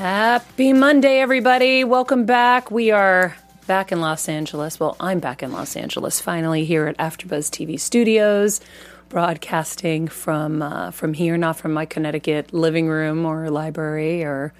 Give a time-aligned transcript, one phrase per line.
[0.00, 1.84] Happy Monday, everybody.
[1.84, 2.70] Welcome back.
[2.70, 3.36] We are
[3.66, 4.80] back in Los Angeles.
[4.80, 8.62] Well, I'm back in Los Angeles finally here at AfterBuzz TV Studios,
[9.10, 14.54] broadcasting from uh, from here, not from my Connecticut living room or library or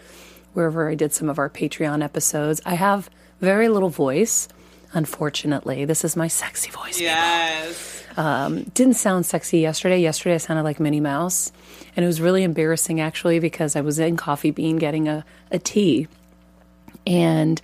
[0.52, 2.60] wherever I did some of our Patreon episodes.
[2.66, 3.08] I have
[3.40, 4.46] very little voice,
[4.92, 5.86] unfortunately.
[5.86, 7.00] This is my sexy voice.
[7.00, 8.04] Yes.
[8.16, 10.00] Um, didn't sound sexy yesterday.
[10.00, 11.50] Yesterday I sounded like Minnie Mouse.
[11.96, 15.58] And it was really embarrassing actually because I was in Coffee Bean getting a, a
[15.58, 16.08] tea.
[17.06, 17.60] And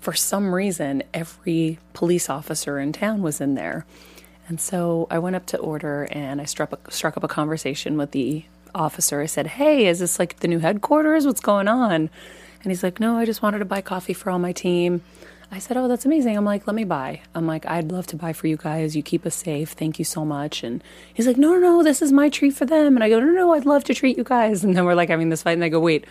[0.00, 3.84] for some reason, every police officer in town was in there.
[4.48, 8.12] And so I went up to order and I struck, struck up a conversation with
[8.12, 8.44] the
[8.74, 9.20] officer.
[9.20, 11.26] I said, Hey, is this like the new headquarters?
[11.26, 11.92] What's going on?
[12.62, 15.02] And he's like, No, I just wanted to buy coffee for all my team.
[15.50, 16.36] I said, Oh, that's amazing.
[16.36, 17.20] I'm like, Let me buy.
[17.34, 18.96] I'm like, I'd love to buy for you guys.
[18.96, 19.70] You keep us safe.
[19.70, 20.62] Thank you so much.
[20.62, 20.82] And
[21.14, 22.96] he's like, No, no, no, this is my treat for them.
[22.96, 24.64] And I go, No, no, I'd love to treat you guys.
[24.64, 25.52] And then we're like having this fight.
[25.52, 26.04] And I go, Wait,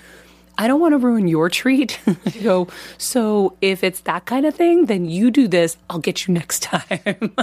[0.58, 2.00] I don't want to ruin your treat.
[2.08, 2.68] I go,
[2.98, 5.78] so if it's that kind of thing, then you do this.
[5.90, 7.34] I'll get you next time.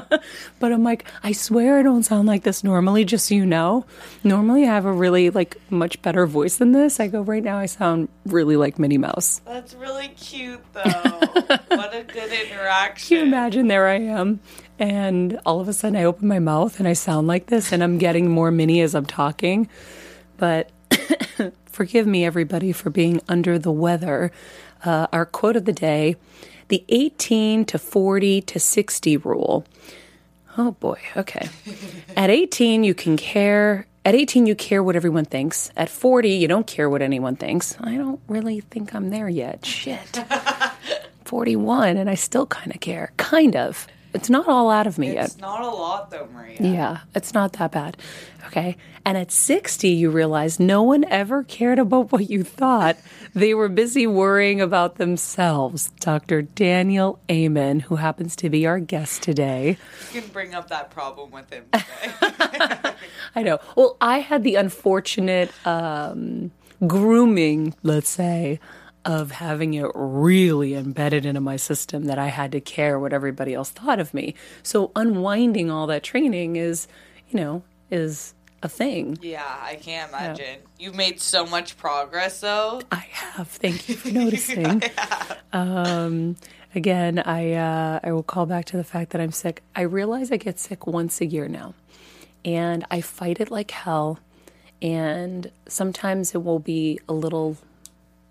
[0.58, 3.84] but I'm like, I swear I don't sound like this normally, just so you know.
[4.24, 7.00] Normally I have a really like much better voice than this.
[7.00, 9.40] I go, right now I sound really like Minnie Mouse.
[9.44, 10.80] That's really cute though.
[10.82, 13.08] what a good interaction.
[13.08, 14.40] Can you imagine there I am?
[14.78, 17.82] And all of a sudden I open my mouth and I sound like this and
[17.84, 19.68] I'm getting more Minnie as I'm talking.
[20.38, 20.70] But
[21.72, 24.30] forgive me, everybody, for being under the weather.
[24.84, 26.16] Uh, our quote of the day
[26.68, 29.66] the 18 to 40 to 60 rule.
[30.56, 31.48] Oh boy, okay.
[32.16, 33.86] At 18, you can care.
[34.04, 35.70] At 18, you care what everyone thinks.
[35.76, 37.76] At 40, you don't care what anyone thinks.
[37.80, 39.66] I don't really think I'm there yet.
[39.66, 40.24] Shit.
[41.24, 43.12] 41, and I still kind of care.
[43.16, 43.86] Kind of.
[44.14, 45.26] It's not all out of me yet.
[45.26, 46.56] It's not a lot though, Maria.
[46.60, 47.96] Yeah, it's not that bad.
[48.46, 48.76] Okay.
[49.04, 52.96] And at 60, you realize no one ever cared about what you thought.
[53.34, 55.90] They were busy worrying about themselves.
[56.00, 56.42] Dr.
[56.42, 59.78] Daniel Amen, who happens to be our guest today.
[60.12, 61.64] You can bring up that problem with him.
[61.72, 63.58] I know.
[63.76, 66.52] Well, I had the unfortunate um,
[66.86, 68.60] grooming, let's say,
[69.04, 73.54] of having it really embedded into my system that I had to care what everybody
[73.54, 74.34] else thought of me.
[74.62, 76.86] So unwinding all that training is,
[77.28, 79.18] you know, is a thing.
[79.20, 80.60] yeah, I can't imagine.
[80.78, 82.80] You've made so much progress though.
[82.92, 83.48] I have.
[83.48, 84.82] Thank you for noticing.
[85.52, 86.36] um,
[86.74, 89.62] again, I uh, I will call back to the fact that I'm sick.
[89.74, 91.74] I realize I get sick once a year now,
[92.44, 94.20] and I fight it like hell.
[94.80, 97.56] And sometimes it will be a little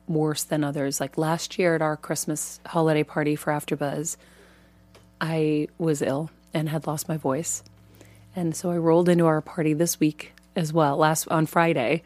[0.07, 1.00] worse than others.
[1.00, 4.18] Like last year at our Christmas holiday party for AfterBuzz,
[5.19, 7.63] I was ill and had lost my voice.
[8.36, 12.03] And so I rolled into our party this week as well, last on Friday,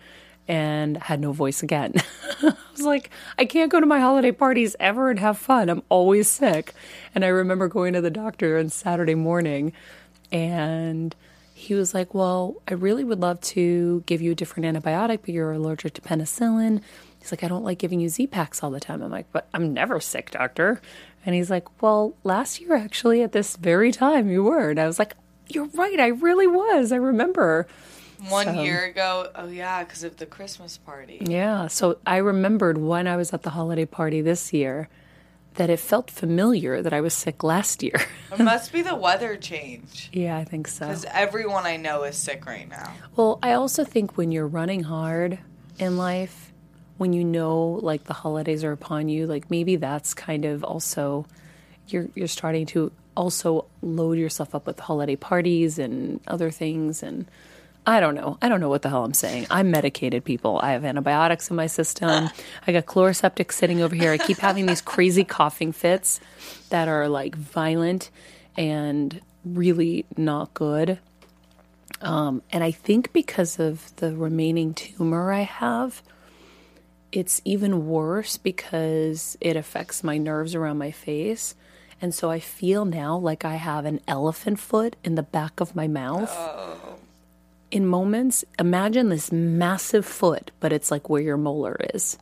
[0.47, 1.94] and had no voice again.
[2.42, 5.69] I was like, I can't go to my holiday parties ever and have fun.
[5.69, 6.74] I'm always sick.
[7.13, 9.74] And I remember going to the doctor on Saturday morning,
[10.31, 11.15] and
[11.53, 15.30] he was like, Well, I really would love to give you a different antibiotic, but
[15.30, 16.81] you're allergic to penicillin.
[17.25, 19.01] He's like, I don't like giving you Z packs all the time.
[19.01, 20.80] I'm like, But I'm never sick, doctor.
[21.25, 24.69] And he's like, Well, last year, actually, at this very time, you were.
[24.69, 25.16] And I was like,
[25.48, 26.00] You're right.
[26.00, 26.92] I really was.
[26.92, 27.66] I remember.
[28.30, 31.18] One So- year ago, oh yeah, because of the Christmas party.
[31.22, 31.66] Yeah.
[31.68, 34.88] So I remembered when I was at the holiday party this year
[35.56, 37.95] that it felt familiar that I was sick last year.
[38.38, 40.10] It must be the weather change.
[40.13, 40.88] yeah, I think so.
[40.88, 42.92] Because everyone I know is sick right now.
[43.16, 45.39] Well, I also think when you're running hard
[45.80, 46.51] in life,
[46.97, 51.25] when you know like the holidays are upon you, like maybe that's kind of also
[51.88, 57.25] you're you're starting to also load yourself up with holiday parties and other things and
[57.88, 58.38] I don't know.
[58.42, 59.45] I don't know what the hell I'm saying.
[59.51, 60.59] I'm medicated, people.
[60.62, 62.30] I have antibiotics in my system.
[62.65, 64.12] I got Chloraseptic sitting over here.
[64.12, 66.19] I keep having these crazy coughing fits
[66.69, 68.09] that are like violent
[68.57, 70.98] and really not good.
[72.01, 76.01] Um, and I think because of the remaining tumor I have,
[77.15, 81.56] it's even worse because it affects my nerves around my face.
[82.01, 85.77] And so I feel now like I have an elephant foot in the back of
[85.77, 86.29] my mouth.
[86.29, 86.97] Oh.
[87.71, 92.17] In moments, imagine this massive foot, but it's like where your molar is.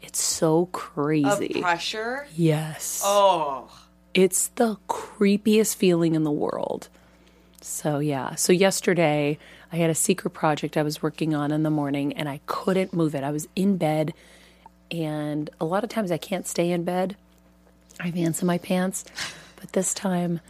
[0.00, 1.56] It's so crazy.
[1.56, 2.26] Of pressure.
[2.34, 3.02] yes.
[3.04, 3.70] Oh,
[4.14, 6.88] It's the creepiest feeling in the world.
[7.60, 8.34] So, yeah.
[8.34, 9.38] So, yesterday
[9.72, 12.92] I had a secret project I was working on in the morning and I couldn't
[12.92, 13.24] move it.
[13.24, 14.12] I was in bed,
[14.90, 17.16] and a lot of times I can't stay in bed.
[17.98, 19.04] I have ants in my pants.
[19.56, 20.40] But this time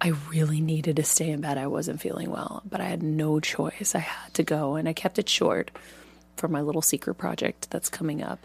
[0.00, 1.58] I really needed to stay in bed.
[1.58, 3.94] I wasn't feeling well, but I had no choice.
[3.94, 5.70] I had to go, and I kept it short
[6.36, 8.38] for my little secret project that's coming up.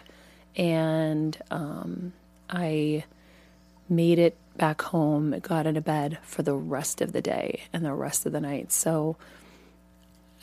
[0.55, 2.13] And um,
[2.49, 3.03] I
[3.87, 7.93] made it back home, got into bed for the rest of the day and the
[7.93, 8.71] rest of the night.
[8.71, 9.15] So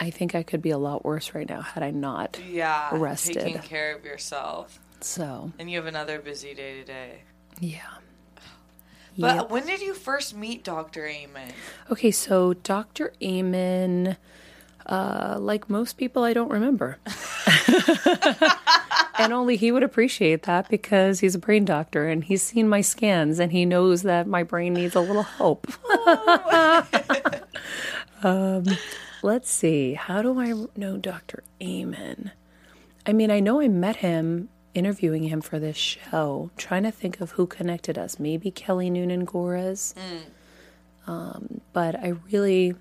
[0.00, 2.40] I think I could be a lot worse right now had I not.
[2.48, 2.88] yeah.
[2.92, 3.34] Rested.
[3.40, 4.78] Taking care of yourself.
[5.02, 7.20] So, And you have another busy day today.
[7.60, 7.80] yeah.
[9.18, 9.50] But Yep.
[9.50, 11.06] when did you first meet Dr.
[11.06, 11.52] Amen?
[11.90, 13.12] Okay, so Dr.
[13.22, 14.16] Amen,
[14.86, 16.96] uh, like most people, I don't remember.
[19.18, 22.80] and only he would appreciate that because he's a brain doctor and he's seen my
[22.80, 25.66] scans and he knows that my brain needs a little help.
[28.22, 28.64] um,
[29.22, 29.94] let's see.
[29.94, 31.42] How do I know Dr.
[31.62, 32.32] Amen?
[33.06, 37.20] I mean, I know I met him interviewing him for this show, trying to think
[37.20, 38.18] of who connected us.
[38.18, 39.94] Maybe Kelly Noonan Gores
[41.72, 42.74] but I really,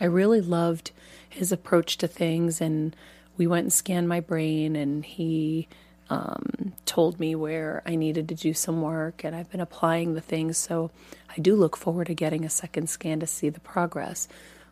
[0.00, 0.92] I really loved
[1.28, 2.60] his approach to things.
[2.60, 2.94] And
[3.36, 5.68] we went and scanned my brain, and he
[6.10, 9.24] um, told me where I needed to do some work.
[9.24, 10.58] And I've been applying the things.
[10.58, 10.90] So
[11.36, 14.28] I do look forward to getting a second scan to see the progress.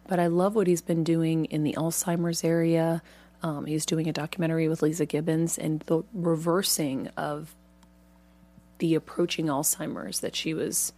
[0.09, 3.03] But I love what he's been doing in the Alzheimer's area.
[3.43, 7.55] Um, he's doing a documentary with Leeza Gibbons and the reversing of
[8.79, 10.93] the approaching Alzheimer's that she was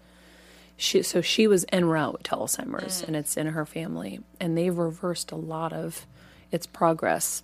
[0.76, 4.20] she so she was en route to Alzheimer's and it's in her family.
[4.40, 6.06] And they've reversed a lot of
[6.50, 7.42] its progress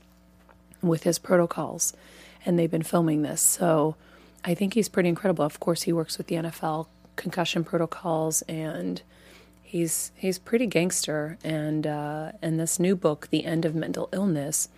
[0.82, 1.92] with his protocols
[2.44, 3.40] and they've been filming this.
[3.40, 3.96] So
[4.44, 5.44] I think he's pretty incredible.
[5.44, 6.86] Of course he works with the NFL
[7.16, 9.02] concussion protocols and
[9.70, 14.68] he's he's pretty gangster and uh, and this new book the end of mental illness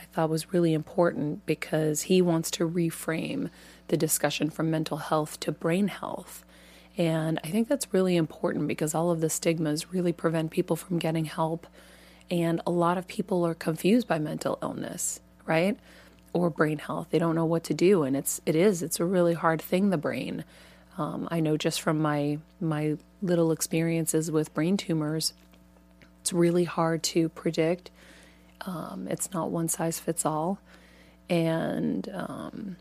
[0.00, 3.50] I thought was really important because he wants to reframe
[3.88, 6.44] the discussion from mental health to brain health
[6.96, 10.98] And I think that's really important because all of the stigmas really prevent people from
[10.98, 11.66] getting help.
[12.30, 15.78] And a lot of people are confused by mental illness, right?
[16.32, 17.08] Or brain health.
[17.10, 18.02] They don't know what to do.
[18.02, 20.44] And it's, it is, it's a really hard thing, the brain.
[20.98, 25.32] Um, I know just from my, my little experiences with brain tumors,
[26.20, 27.90] it's really hard to predict.
[28.62, 30.58] Um, it's not one size fits all.
[31.28, 32.76] And, um,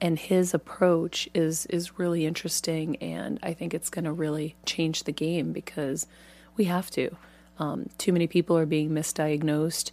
[0.00, 5.04] and his approach is is really interesting and i think it's going to really change
[5.04, 6.06] the game because
[6.56, 7.16] we have to
[7.58, 9.92] um, too many people are being misdiagnosed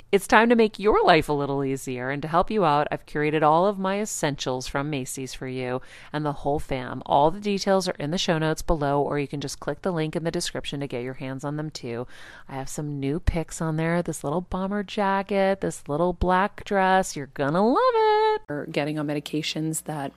[0.11, 2.09] it's time to make your life a little easier.
[2.09, 5.81] And to help you out, I've curated all of my essentials from Macy's for you
[6.11, 7.01] and the whole fam.
[7.05, 9.91] All the details are in the show notes below, or you can just click the
[9.91, 12.07] link in the description to get your hands on them too.
[12.49, 17.15] I have some new picks on there this little bomber jacket, this little black dress.
[17.15, 18.41] You're gonna love it.
[18.49, 20.11] Or getting on medications that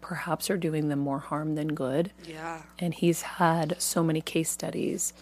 [0.00, 2.12] perhaps are doing them more harm than good.
[2.24, 2.62] Yeah.
[2.78, 5.12] And he's had so many case studies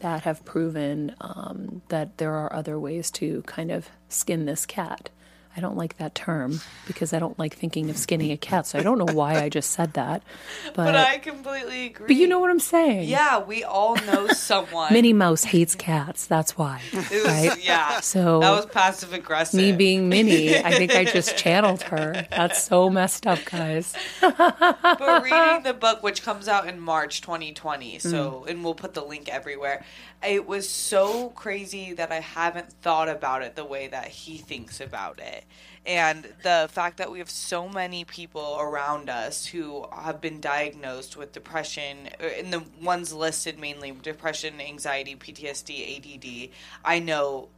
[0.00, 5.10] that have proven um, that there are other ways to kind of skin this cat.
[5.56, 8.66] I don't like that term because I don't like thinking of skinning a cat.
[8.66, 10.22] So I don't know why I just said that.
[10.74, 12.06] But, But I completely agree.
[12.08, 13.08] but you know what I'm saying.
[13.08, 14.92] Yeah, we all know someone.
[14.92, 16.26] Minnie Mouse hates cats.
[16.26, 16.82] That's why.
[16.92, 17.64] Was- Right?
[17.64, 18.00] Yeah.
[18.00, 19.58] So that was passive aggressive.
[19.58, 22.26] me being Minnie, I think I just channeled her.
[22.30, 23.94] That's so messed up, guys.
[24.20, 28.08] but reading the book, which comes out in March 2020, so
[28.46, 28.50] Mm.
[28.50, 29.84] and we'll put the link everywhere.
[30.26, 34.80] It was so crazy that I haven't thought about it the way that he thinks
[34.80, 35.44] about it,
[35.86, 41.16] and the fact that we have so many people around us who have been diagnosed
[41.16, 46.50] with depression, uh, and the ones listed mainly depression, anxiety, PTSD, ADD.
[46.84, 47.48] I know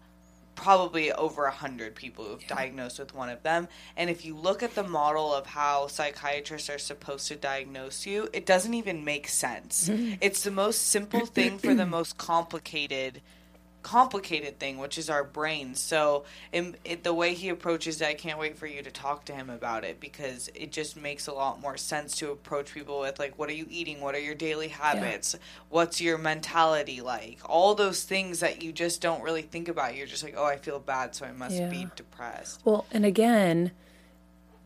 [0.59, 3.69] probably over a hundred people who've diagnosed with one of them.
[3.97, 8.29] And if you look at the model of how psychiatrists are supposed to diagnose you,
[8.33, 9.89] it doesn't even make sense.
[9.89, 10.15] Mm-hmm.
[10.21, 13.23] it's the most simple thing for the most complicated
[13.83, 18.15] complicated thing which is our brains so in, it, the way he approaches it i
[18.15, 21.33] can't wait for you to talk to him about it because it just makes a
[21.33, 24.01] lot more sense to approach people with like what are you eating?
[24.01, 25.37] What are your daily habits?
[25.69, 27.39] What's your mentality like?
[27.45, 29.97] All those things that you just don't really think about.
[29.97, 31.69] You're just like oh i feel bad so i must Yeah.
[31.71, 32.61] be depressed.
[32.65, 33.71] Well, and again,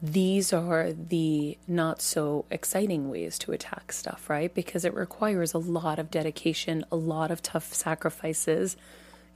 [0.03, 4.53] these are the not so exciting ways to attack stuff, right?
[4.53, 8.77] Because it requires a lot of dedication, a lot of tough sacrifices.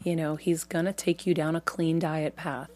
[0.03, 2.71] You know, he's to take you down a clean diet path.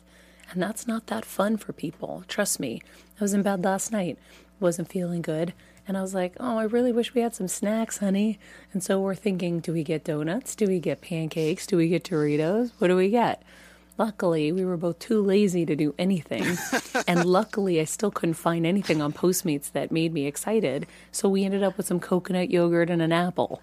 [0.52, 2.22] And that's not that fun for people.
[2.28, 2.80] Trust me.
[3.20, 4.18] I was in bed last night,
[4.60, 5.52] wasn't feeling good.
[5.88, 8.38] And I was like, oh, I really wish we had some snacks, honey.
[8.72, 10.54] And so we're thinking, do we get donuts?
[10.54, 11.66] Do we get pancakes?
[11.66, 12.70] Do we get Doritos?
[12.78, 13.42] What do we get?
[14.00, 16.56] Luckily, we were both too lazy to do anything.
[17.06, 20.86] and luckily, I still couldn't find anything on Postmates that made me excited.
[21.12, 23.60] So we ended up with some coconut yogurt and an apple.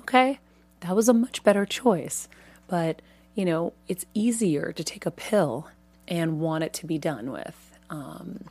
[0.00, 0.38] Okay,
[0.80, 2.28] that was a much better choice.
[2.68, 3.00] But,
[3.34, 5.68] you know, it's easier to take a pill
[6.06, 7.78] and want it to be done with.
[7.88, 8.44] Um,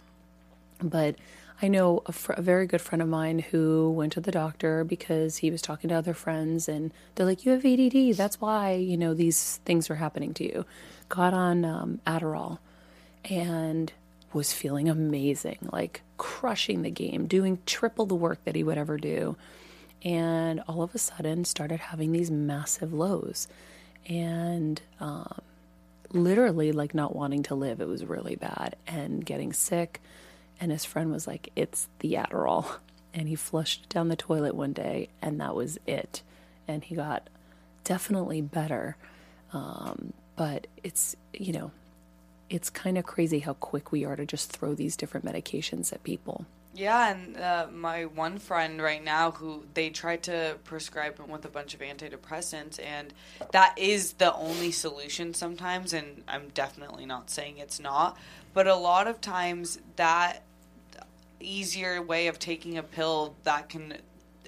[0.82, 1.16] but
[1.62, 4.84] I know a, fr- a very good friend of mine who went to the doctor
[4.84, 8.16] because he was talking to other friends, and they're like, "You have ADD.
[8.16, 10.66] That's why you know these things are happening to you."
[11.10, 12.60] Got on um, Adderall,
[13.26, 13.92] and
[14.32, 18.98] was feeling amazing, like crushing the game, doing triple the work that he would ever
[18.98, 19.36] do,
[20.04, 23.48] and all of a sudden started having these massive lows,
[24.08, 25.42] and um,
[26.14, 27.82] literally like not wanting to live.
[27.82, 30.02] It was really bad and getting sick.
[30.60, 32.66] And his friend was like, It's the Adderall.
[33.12, 36.22] And he flushed it down the toilet one day, and that was it.
[36.68, 37.28] And he got
[37.84, 38.98] definitely better.
[39.52, 41.70] Um, but it's, you know,
[42.50, 46.02] it's kind of crazy how quick we are to just throw these different medications at
[46.06, 46.46] people.
[46.74, 51.44] Yeah, and uh, my one friend right now who they tried to prescribe him with
[51.44, 53.14] a bunch of antidepressants, and
[53.52, 55.92] that is the only solution sometimes.
[55.92, 58.18] And I'm definitely not saying it's not,
[58.54, 60.44] but a lot of times that
[61.42, 63.98] easier way of taking a pill that can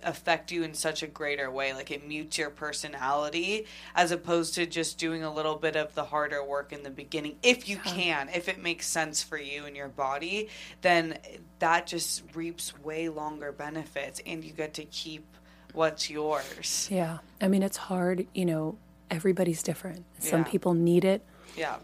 [0.04, 1.74] affect you in such a greater way.
[1.74, 3.66] Like it mutes your personality
[3.96, 7.38] as opposed to just doing a little bit of the harder work in the beginning.
[7.44, 10.50] If you can, if it makes sense for you and your body,
[10.82, 11.18] then
[11.60, 15.26] that just reaps way longer benefits and you get to keep
[15.74, 16.88] what's yours.
[16.92, 17.20] Yeah.
[17.40, 18.78] I mean, it's hard, you know,
[19.10, 20.06] everybody's different.
[20.20, 20.48] Some Yeah.
[20.52, 21.22] people need it,
[21.56, 21.78] Yeah.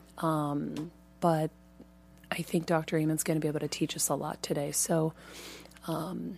[1.20, 1.52] but
[2.30, 2.98] I think Dr.
[2.98, 4.72] Amen's going to be able to teach us a lot today.
[4.74, 5.14] So,
[5.88, 6.38] um,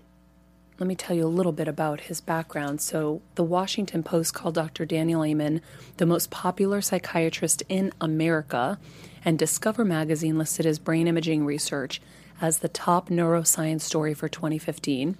[0.79, 2.79] let me tell you a little bit about his background.
[2.79, 4.85] So, the Washington Post called Dr.
[4.85, 5.61] Daniel Amen
[5.97, 8.79] the most popular psychiatrist in America,
[9.25, 12.01] and Discover magazine listed his brain imaging research
[12.39, 15.17] as the top neuroscience story for 2015.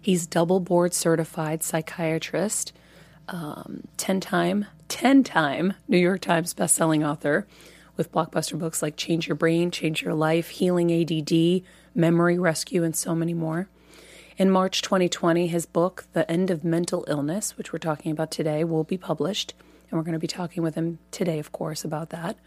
[0.00, 2.72] He's double board certified psychiatrist,
[3.28, 7.46] um, 10 time, 10 time New York Times bestselling author
[7.98, 11.62] with blockbuster books like Change Your Brain, Change Your Life, Healing ADD,
[11.94, 13.68] Memory Rescue, and so many more.
[14.40, 18.64] In March 2020, his book, The End of Mental Illness, which we're talking about today,
[18.64, 19.52] will be published.
[19.90, 22.38] And we're going to be talking with him today, of course, about that.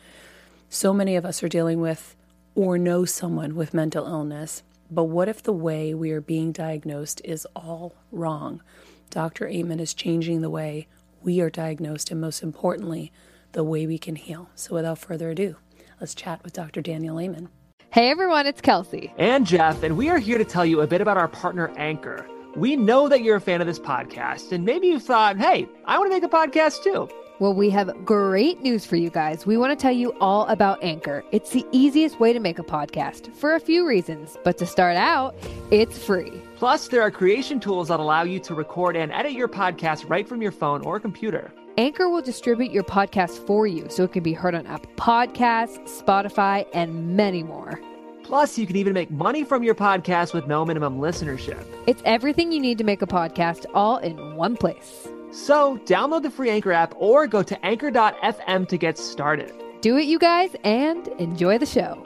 [0.70, 2.16] So many of us are dealing with
[2.56, 4.64] or know someone with mental illness.
[4.90, 8.64] But what if the way we are being diagnosed is all wrong?
[9.12, 9.48] Dr.
[9.48, 10.88] Amen is changing the way
[11.22, 13.12] we are diagnosed and, most importantly,
[13.52, 14.50] the way we can heal.
[14.56, 15.58] So, without further ado,
[16.02, 16.82] let's chat with Dr.
[16.82, 17.50] Daniel Amen.
[17.94, 19.14] Hey everyone, it's Kelsey.
[19.18, 22.28] and Jeff, and we are here to tell you a bit about our partner, Anchor.
[22.56, 26.00] We know that you're a fan of this podcast, and maybe you thought, hey, I
[26.00, 27.08] want to make a podcast too.
[27.40, 29.46] Well, we have great news for you guys.
[29.46, 31.24] We want to tell you all about Anchor.
[31.32, 34.98] It's the easiest way to make a podcast for a few reasons, but to start
[34.98, 35.36] out,
[35.70, 36.42] it's free.
[36.56, 40.28] Plus, there are creation tools that allow you to record and edit your podcast right
[40.28, 41.52] from your phone or computer.
[41.78, 45.80] Anchor will distribute your podcast for you so it can be heard on Apple Podcasts,
[46.02, 47.80] Spotify, and many more.
[48.24, 51.66] Plus, you can even make money from your podcast with no minimum listenership.
[51.88, 55.08] It's everything you need to make a podcast all in one place.
[55.32, 59.52] So, download the free Anchor app or go to anchor.fm to get started.
[59.82, 62.06] Do it, you guys, and enjoy the show.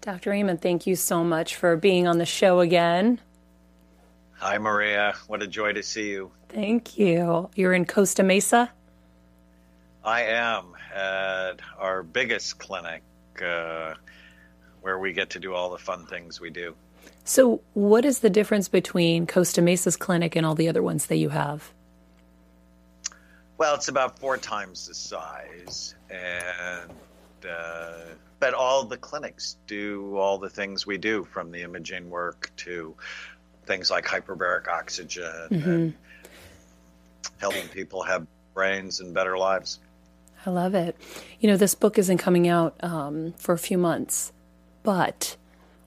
[0.00, 0.32] Dr.
[0.32, 3.20] Amen, thank you so much for being on the show again.
[4.42, 5.14] Hi, Maria.
[5.28, 6.32] What a joy to see you.
[6.48, 7.48] Thank you.
[7.54, 8.72] You're in Costa Mesa?
[10.02, 13.04] I am at our biggest clinic
[13.40, 13.94] uh,
[14.80, 16.74] where we get to do all the fun things we do.
[17.22, 21.18] So, what is the difference between Costa Mesa's clinic and all the other ones that
[21.18, 21.72] you have?
[23.58, 26.90] Well, it's about four times the size, and
[27.48, 27.92] uh,
[28.40, 32.96] but all the clinics do all the things we do, from the imaging work to
[33.66, 35.94] things like hyperbaric oxygen and
[37.38, 39.78] helping people have brains and better lives.
[40.44, 40.96] I love it.
[41.40, 44.32] You know, this book isn't coming out um, for a few months,
[44.82, 45.36] but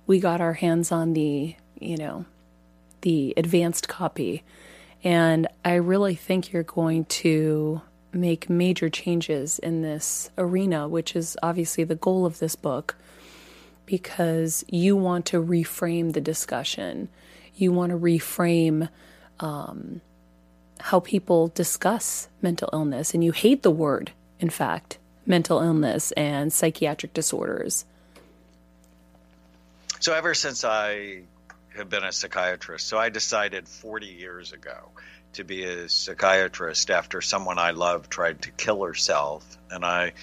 [0.07, 2.25] we got our hands on the, you know,
[3.01, 4.43] the advanced copy.
[5.03, 7.81] And I really think you're going to
[8.13, 12.95] make major changes in this arena, which is obviously the goal of this book,
[13.85, 17.09] because you want to reframe the discussion.
[17.55, 18.89] You want to reframe
[19.39, 20.01] um,
[20.79, 26.51] how people discuss mental illness, and you hate the word, in fact, mental illness and
[26.51, 27.85] psychiatric disorders.
[29.99, 31.21] So ever since I
[31.75, 34.89] have been a psychiatrist, so I decided 40 years ago
[35.33, 40.13] to be a psychiatrist after someone I loved tried to kill herself, and I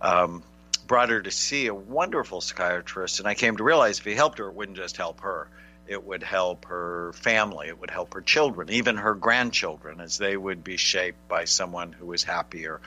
[0.00, 0.42] um,
[0.86, 4.38] brought her to see a wonderful psychiatrist, and I came to realize if he helped
[4.38, 5.48] her, it wouldn't just help her.
[5.90, 7.68] It would help her family.
[7.68, 11.92] It would help her children, even her grandchildren, as they would be shaped by someone
[11.92, 12.80] who was happier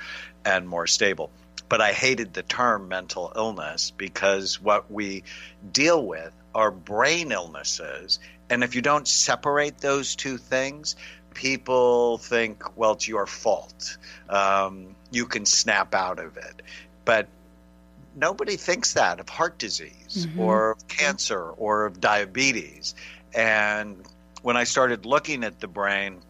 [0.46, 1.30] and more stable
[1.74, 5.24] but I hated the term mental illness because what we
[5.72, 8.20] deal with are brain illnesses.
[8.52, 10.96] And if you don't separate those two things,
[11.34, 13.98] people think, well, it's your fault.
[14.30, 16.62] Um, you can snap out of it.
[17.06, 17.28] But
[18.16, 20.40] nobody thinks that of heart disease mm-hmm.
[20.40, 22.96] or of cancer or of diabetes.
[23.34, 24.04] And
[24.42, 26.22] when I started looking at the brain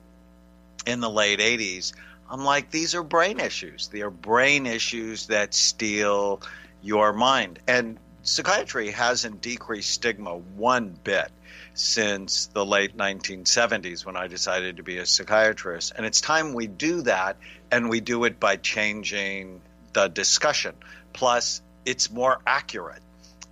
[0.86, 1.94] in the late 80s,
[2.30, 3.88] I'm like, these are brain issues.
[3.88, 6.42] They are brain issues that steal
[6.82, 7.60] your mind.
[7.68, 11.30] And psychiatry hasn't decreased stigma one bit
[11.74, 15.94] since the late 1970s when I decided to be a psychiatrist.
[15.96, 17.38] And it's time we do that,
[17.72, 19.62] and we do it by changing
[19.94, 20.76] the discussion.
[21.14, 23.02] Plus, it's more accurate.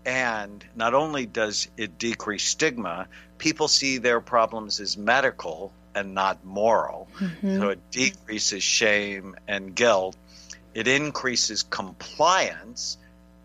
[0.05, 6.43] And not only does it decrease stigma, people see their problems as medical and not
[6.43, 7.07] moral.
[7.19, 7.59] Mm-hmm.
[7.59, 10.15] So it decreases shame and guilt.
[10.73, 12.97] It increases compliance.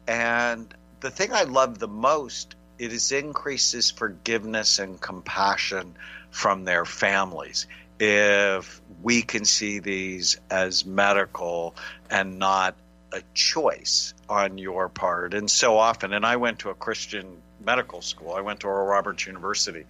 [0.07, 5.95] And the thing I love the most it is increases forgiveness and compassion
[6.31, 7.67] from their families
[7.99, 11.75] if we can see these as medical
[12.11, 12.77] and not
[13.13, 15.35] a choice on your part.
[15.35, 18.87] And so often, and I went to a Christian medical school, I went to Oral
[18.87, 19.85] Roberts University,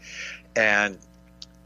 [0.55, 0.99] and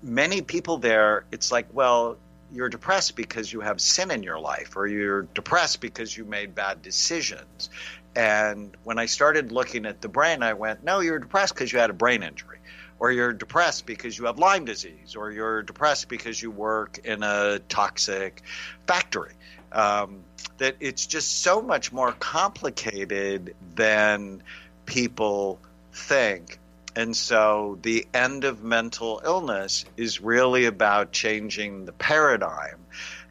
[0.03, 2.17] many people there, it's like, well,
[2.53, 6.55] you're depressed because you have sin in your life, or you're depressed because you made
[6.55, 7.71] bad decisions.
[8.17, 11.79] And when I started looking at the brain, I went, no, you're depressed because you
[11.79, 12.59] had a brain injury
[13.01, 17.23] or you're depressed because you have Lyme disease, or you're depressed because you work in
[17.23, 18.43] a toxic
[18.87, 19.33] factory.
[19.73, 20.23] Um,
[20.59, 24.43] that it's just so much more complicated than
[24.87, 25.59] people
[25.93, 26.59] think.
[26.97, 32.79] And so the end of mental illness is really about changing the paradigm.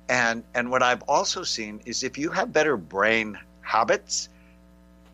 [0.08, 4.30] And, and what I've also seen is if you have better brain habits,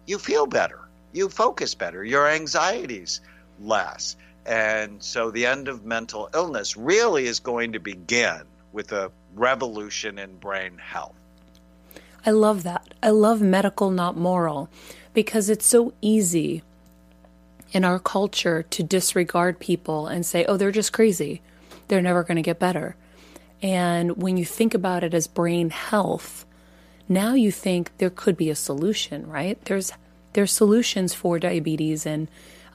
[0.05, 0.79] you feel better,
[1.11, 3.21] you focus better, your anxieties
[3.59, 4.15] less.
[4.45, 10.19] And so the end of mental illness really is going to begin with a revolution
[10.19, 11.15] in brain health.
[12.25, 12.93] I love that.
[13.03, 14.69] I love medical, not moral,
[15.13, 16.63] because it's so easy
[17.71, 21.41] in our culture to disregard people and say, oh, they're just crazy.
[21.87, 22.95] They're never going to get better.
[23.61, 26.45] And when you think about it as brain health,
[27.07, 29.63] now you think there could be a solution, right?
[29.65, 29.91] There's
[30.33, 32.27] there's solutions for diabetes and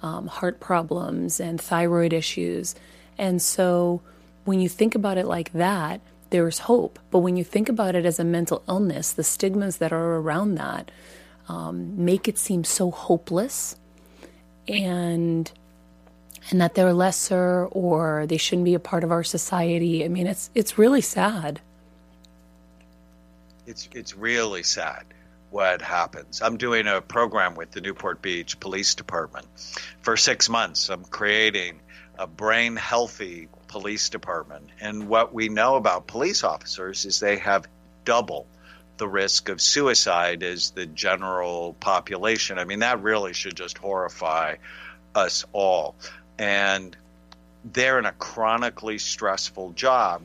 [0.03, 2.75] um, heart problems and thyroid issues.
[3.19, 4.01] And so
[4.47, 6.99] when you think about it like that, there's hope.
[7.11, 10.55] But when you think about it as a mental illness, the stigmas that are around
[10.57, 10.91] that
[11.49, 13.77] um, make it seem so hopeless
[14.69, 15.51] and
[16.51, 20.05] and that they're lesser or they shouldn't be a part of our society.
[20.05, 21.61] I mean, it's it's really sad.
[23.67, 25.05] It's it's really sad
[25.51, 26.41] what happens.
[26.41, 29.47] I'm doing a program with the Newport Beach Police Department.
[30.01, 31.81] For six months, I'm creating
[32.19, 34.69] a brain healthy police department.
[34.81, 37.69] And what we know about police officers is they have
[38.05, 38.47] double
[38.97, 42.59] the risk of suicide as the general population.
[42.59, 44.57] I mean, that really should just horrify
[45.15, 45.95] us all.
[46.37, 46.97] And
[47.65, 50.23] they're in a chronically stressful job.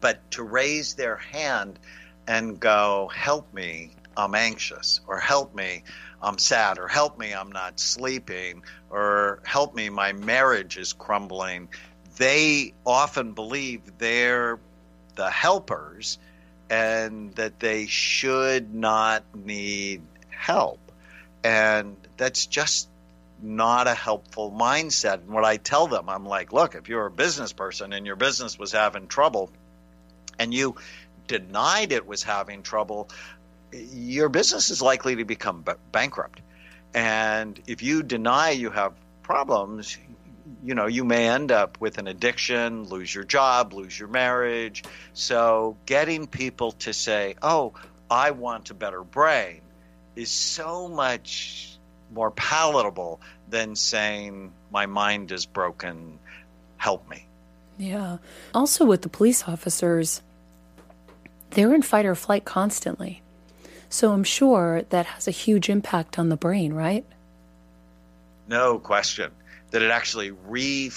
[0.00, 1.78] But to raise their hand
[2.26, 5.84] and go, help me, I'm anxious, or help me,
[6.20, 11.68] I'm sad, or help me, I'm not sleeping, or help me, my marriage is crumbling.
[12.18, 14.58] They often believe they're
[15.14, 16.18] the helpers
[16.68, 20.80] and that they should not need help.
[21.42, 22.88] And that's just
[23.40, 25.14] not a helpful mindset.
[25.14, 28.16] And what I tell them, I'm like, look, if you're a business person and your
[28.16, 29.50] business was having trouble
[30.38, 30.76] and you
[31.26, 33.08] denied it was having trouble,
[33.72, 36.40] your business is likely to become bankrupt.
[36.94, 39.96] And if you deny you have problems,
[40.64, 44.84] you know, you may end up with an addiction, lose your job, lose your marriage.
[45.12, 47.74] So getting people to say, oh,
[48.10, 49.60] I want a better brain
[50.16, 51.78] is so much
[52.10, 56.18] more palatable than saying, my mind is broken,
[56.76, 57.26] help me.
[57.78, 58.18] Yeah.
[58.54, 60.22] Also, with the police officers,
[61.50, 63.22] they're in fight or flight constantly.
[63.88, 67.04] So I'm sure that has a huge impact on the brain, right?
[68.48, 69.30] No question.
[69.70, 70.90] That it actually re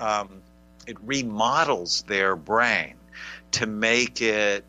[0.00, 0.42] um,
[0.86, 2.94] it remodels their brain
[3.52, 4.64] to make it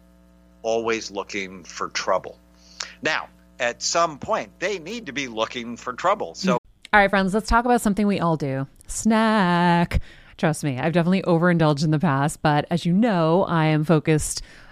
[0.62, 2.38] always looking for trouble.
[3.02, 6.36] Now, at some point, they need to be looking for trouble.
[6.36, 10.02] So, all right, friends, let's talk about something we all do snack.
[10.38, 14.42] Trust me, I've definitely overindulged in the past, but as you know, I am focused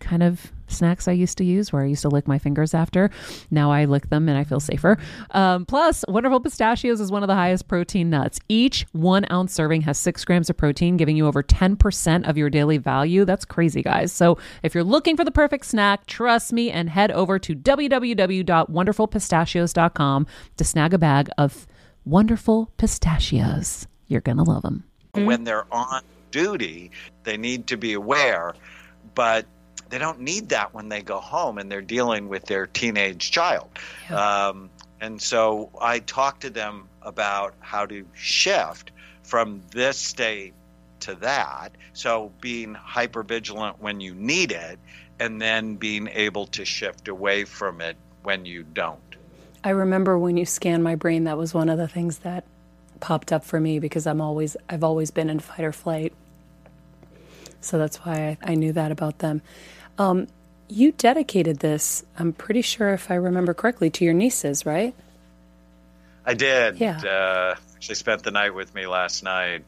[0.00, 3.10] kind of snacks I used to use where I used to lick my fingers after.
[3.50, 4.98] Now I lick them and I feel safer.
[5.30, 8.38] Um, plus, Wonderful Pistachios is one of the highest protein nuts.
[8.48, 12.50] Each one ounce serving has six grams of protein, giving you over 10% of your
[12.50, 13.24] daily value.
[13.24, 14.12] That's crazy, guys.
[14.12, 20.26] So if you're looking for the perfect snack, trust me and head over to www.wonderfulpistachios.com
[20.56, 21.66] to snag a bag of
[22.04, 23.86] wonderful pistachios.
[24.06, 24.84] You're going to love them.
[25.14, 26.90] When they're on duty,
[27.24, 28.54] they need to be aware,
[29.14, 29.46] but
[29.90, 33.68] they don't need that when they go home and they're dealing with their teenage child.
[34.08, 34.48] Yeah.
[34.48, 40.54] Um, and so I talk to them about how to shift from this state
[41.00, 41.72] to that.
[41.92, 44.78] So being hyper vigilant when you need it,
[45.18, 48.98] and then being able to shift away from it when you don't.
[49.62, 52.44] I remember when you scanned my brain, that was one of the things that
[53.00, 56.14] popped up for me because I'm always I've always been in fight or flight.
[57.60, 59.42] So that's why I, I knew that about them.
[60.00, 60.28] Um,
[60.66, 64.94] you dedicated this, I'm pretty sure if I remember correctly, to your nieces, right?
[66.24, 66.80] I did.
[66.80, 66.98] Yeah.
[66.98, 69.64] Uh, she spent the night with me last night.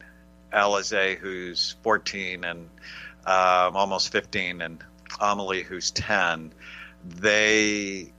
[0.51, 2.67] Alize, who's 14 and
[3.27, 4.83] um, almost 15, and
[5.21, 6.51] Amelie, who's 10.
[7.05, 8.11] They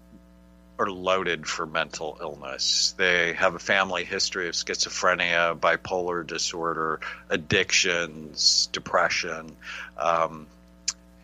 [0.78, 2.94] are loaded for mental illness.
[2.96, 9.56] They have a family history of schizophrenia, bipolar disorder, addictions, depression.
[9.98, 10.46] Um,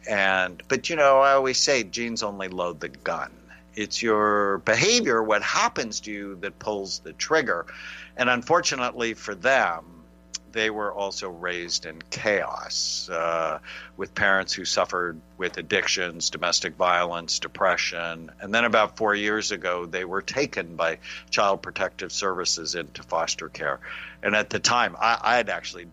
[0.09, 3.31] and but you know, I always say genes only load the gun.
[3.75, 7.67] It's your behavior, what happens to you, that pulls the trigger.
[8.17, 9.85] And unfortunately for them,
[10.53, 13.61] they were also raised in chaos uh,
[13.97, 18.31] with parents who suffered with addictions, domestic violence, depression.
[18.41, 20.99] And then about four years ago, they were taken by
[21.31, 23.79] Child Protective Services into foster care.
[24.23, 25.87] And at the time, I, I had actually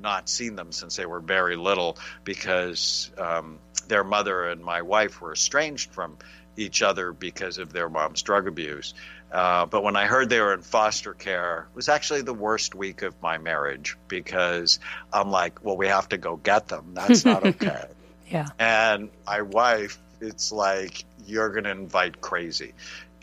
[0.00, 5.20] not seen them since they were very little because um, their mother and my wife
[5.20, 6.16] were estranged from
[6.56, 8.94] each other because of their mom's drug abuse.
[9.32, 12.74] Uh, but when I heard they were in foster care, it was actually the worst
[12.74, 14.78] week of my marriage because
[15.12, 16.90] I'm like, well, we have to go get them.
[16.94, 17.86] That's not okay.
[18.28, 18.46] yeah.
[18.60, 22.74] And my wife, it's like, you're going to invite crazy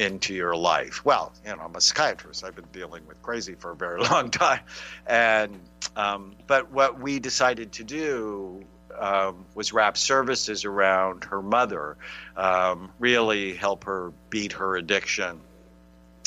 [0.02, 1.06] into your life.
[1.06, 2.44] Well, you know, I'm a psychiatrist.
[2.44, 4.62] I've been dealing with crazy for a very long time.
[5.06, 5.60] And,
[5.96, 8.66] um, but what we decided to do
[9.00, 11.98] um, was wrap services around her mother,
[12.36, 15.40] um, really help her beat her addiction.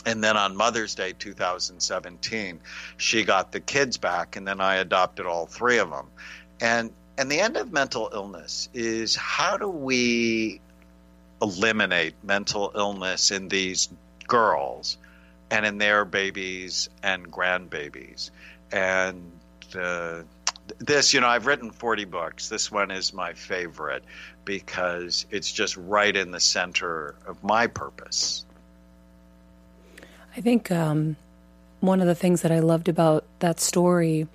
[0.06, 2.60] And then on Mother's Day 2017,
[2.96, 6.06] she got the kids back, and then I adopted all three of them.
[6.60, 10.60] And and the end of mental illness is how do we
[11.40, 13.88] eliminate mental illness in these
[14.26, 14.96] girls
[15.50, 18.30] and in their babies and grandbabies?
[18.72, 19.32] And
[19.78, 20.22] uh,
[20.78, 22.48] this, you know, I've written 40 books.
[22.48, 24.04] This one is my favorite
[24.44, 28.44] because it's just right in the center of my purpose.
[30.36, 31.16] I think um,
[31.80, 34.26] one of the things that I loved about that story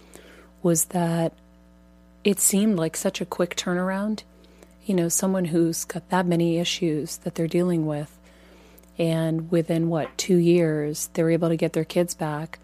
[0.64, 1.34] was that
[2.24, 4.24] it seemed like such a quick turnaround.
[4.86, 8.18] You know, someone who's got that many issues that they're dealing with,
[8.98, 12.60] and within what, two years, they were able to get their kids back.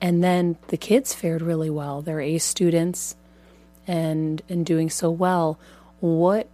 [0.00, 2.00] And then the kids fared really well.
[2.00, 3.16] They're A students
[3.86, 5.58] and and doing so well.
[6.00, 6.48] What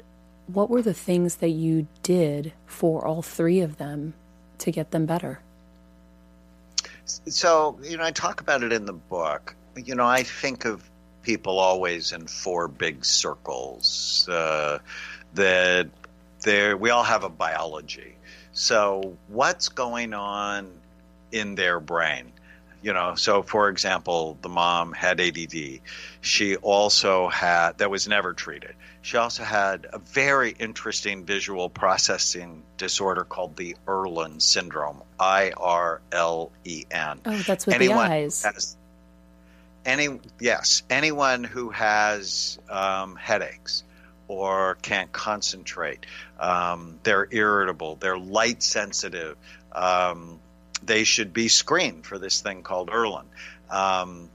[0.46, 4.14] what were the things that you did for all three of them
[4.58, 5.40] to get them better?
[7.04, 9.54] So, you know, I talk about it in the book.
[9.76, 10.88] You know, I think of
[11.26, 14.28] people always in four big circles.
[14.30, 14.78] Uh,
[15.34, 15.88] that
[16.42, 18.14] there, we all have a biology.
[18.52, 20.70] So, what's going on
[21.32, 22.32] in their brain?
[22.80, 25.80] You know, so for example, the mom had ADD.
[26.20, 28.76] She also had that was never treated.
[29.02, 35.02] She also had a very interesting visual processing disorder called the Irlen syndrome.
[35.18, 37.20] I R L E N.
[37.26, 38.44] Oh, that's with Anyone the eyes.
[38.44, 38.76] Has,
[39.86, 43.84] any yes, anyone who has um, headaches
[44.28, 46.04] or can't concentrate,
[46.38, 49.36] um, they're irritable, they're light sensitive.
[49.72, 50.40] Um,
[50.82, 53.24] they should be screened for this thing called Irlen.
[53.70, 54.28] Um,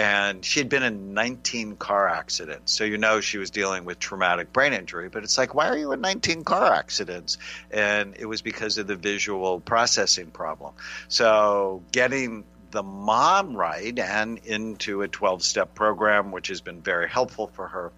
[0.00, 2.72] and she had been in 19 car accidents.
[2.72, 5.76] So you know she was dealing with traumatic brain injury, but it's like, why are
[5.76, 7.36] you in 19 car accidents?
[7.70, 10.72] And it was because of the visual processing problem.
[11.08, 17.08] So getting the mom right and into a 12 step program, which has been very
[17.08, 17.92] helpful for her.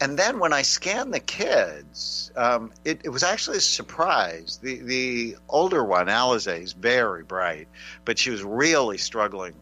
[0.00, 4.60] And then when I scanned the kids, um, it, it, was actually a surprise.
[4.62, 7.66] The the older one, Alize, is very bright,
[8.04, 9.54] but she was really struggling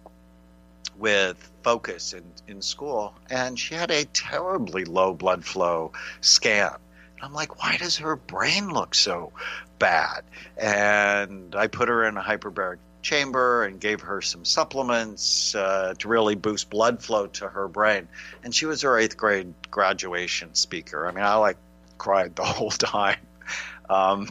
[0.99, 6.77] with focus in, in school, and she had a terribly low blood flow scan.
[7.17, 9.33] And I'm like, why does her brain look so
[9.79, 10.23] bad?
[10.59, 16.09] And I put her in a hyperbaric chamber and gave her some supplements uh, to
[16.09, 18.09] really boost blood flow to her brain.
[18.43, 21.07] And she was her eighth grade graduation speaker.
[21.07, 21.57] I mean, I like
[21.99, 23.21] cried the whole time.
[23.89, 24.29] Um,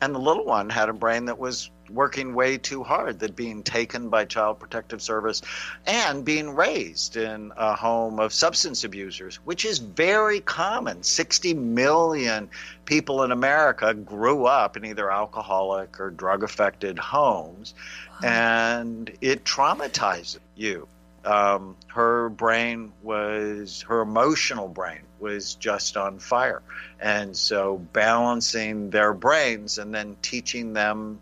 [0.00, 3.62] and the little one had a brain that was working way too hard, that being
[3.62, 5.42] taken by Child Protective Service
[5.86, 11.02] and being raised in a home of substance abusers, which is very common.
[11.02, 12.48] 60 million
[12.84, 17.74] people in America grew up in either alcoholic or drug affected homes,
[18.22, 18.28] wow.
[18.28, 20.88] and it traumatizes you.
[21.24, 26.62] um, her brain was her emotional brain was just on fire
[27.00, 31.20] and so balancing their brains and then teaching them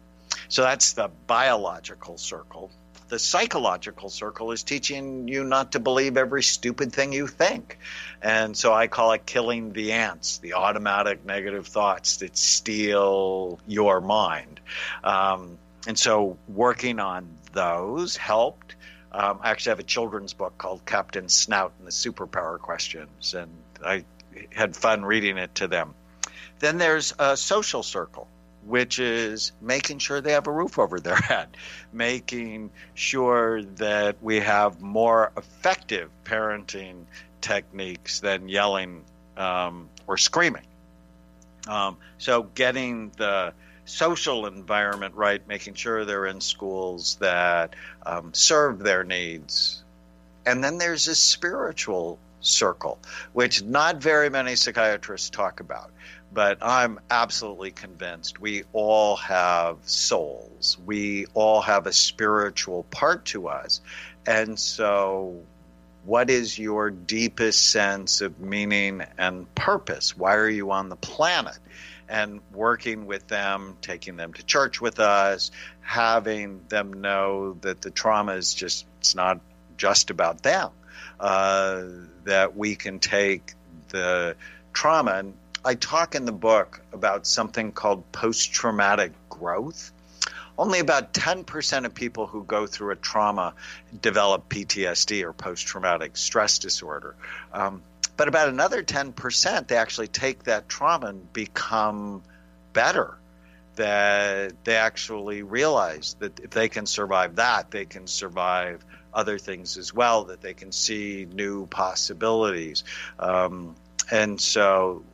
[0.50, 2.70] so that's the biological circle.
[3.08, 7.78] The psychological circle is teaching you not to believe every stupid thing you think.
[8.20, 14.00] And so i call it killing the ants the automatic negative thoughts that steal your
[14.00, 14.60] mind.
[15.02, 18.74] Um, and so working on those helped.
[19.12, 23.50] Um, I actually have a children's book called Captain Snout and the Superpower Questions, and
[23.84, 24.04] I
[24.52, 25.94] had fun reading it to them.
[26.60, 28.28] Then there's a social circle,
[28.66, 31.56] which is making sure they have a roof over their head,
[31.92, 37.04] making sure that we have more effective parenting
[37.40, 39.04] techniques than yelling
[39.36, 40.64] um, or screaming.
[41.66, 43.52] Um, so getting the
[43.84, 49.82] social environment right, making sure they're in schools that um, serve their needs.
[50.46, 52.98] And then there's a spiritual circle,
[53.32, 55.90] which not very many psychiatrists talk about.
[56.32, 60.78] But I'm absolutely convinced we all have souls.
[60.84, 63.80] We all have a spiritual part to us.
[64.26, 65.42] And so,
[66.04, 70.16] what is your deepest sense of meaning and purpose?
[70.16, 71.58] Why are you on the planet?
[72.10, 77.90] and working with them, taking them to church with us, having them know that the
[77.90, 79.40] trauma is just, it's not
[79.76, 80.70] just about them,
[81.20, 81.84] uh,
[82.24, 83.54] that we can take
[83.90, 84.34] the
[84.72, 85.12] trauma.
[85.12, 85.34] And
[85.64, 89.92] I talk in the book about something called post traumatic growth.
[90.58, 93.54] Only about 10% of people who go through a trauma
[94.00, 97.14] develop PTSD or post traumatic stress disorder.
[97.52, 97.82] Um,
[98.16, 102.22] but about another 10%, they actually take that trauma and become
[102.72, 103.16] better.
[103.76, 109.78] That they actually realize that if they can survive that, they can survive other things
[109.78, 112.84] as well, that they can see new possibilities.
[113.18, 113.74] Um,
[114.10, 115.04] and so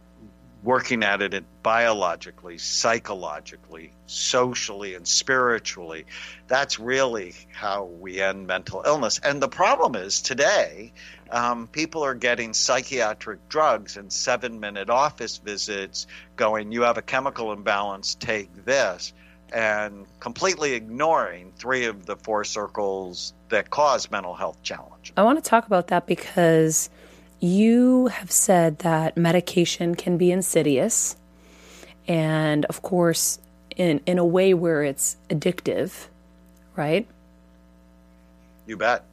[0.66, 6.05] working at it biologically, psychologically, socially, and spiritually.
[6.48, 9.20] That's really how we end mental illness.
[9.22, 10.92] And the problem is today,
[11.31, 17.02] um, people are getting psychiatric drugs and seven minute office visits going, you have a
[17.02, 19.12] chemical imbalance, take this,
[19.52, 25.12] and completely ignoring three of the four circles that cause mental health challenges.
[25.16, 26.90] I want to talk about that because
[27.40, 31.16] you have said that medication can be insidious
[32.09, 33.38] and of course
[33.77, 36.07] in in a way where it's addictive
[36.77, 37.09] right?
[38.66, 39.05] You bet.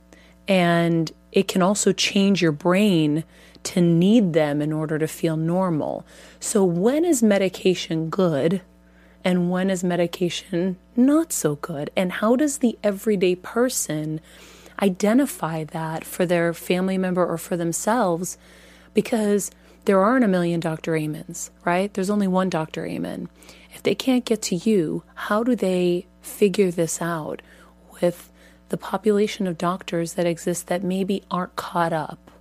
[0.48, 3.24] And it can also change your brain
[3.64, 6.06] to need them in order to feel normal.
[6.40, 8.62] So when is medication good
[9.24, 11.90] and when is medication not so good?
[11.96, 14.20] And how does the everyday person
[14.82, 18.38] identify that for their family member or for themselves
[18.94, 19.52] because
[19.86, 20.96] there aren't a million Dr.
[20.96, 21.94] Amens, right?
[21.94, 22.86] There's only one Dr.
[22.86, 23.30] Amen.
[23.74, 27.42] If they can't get to you, how do they figure this out
[28.02, 28.30] with
[28.70, 32.32] the population of doctors that exist that maybe aren't caught up?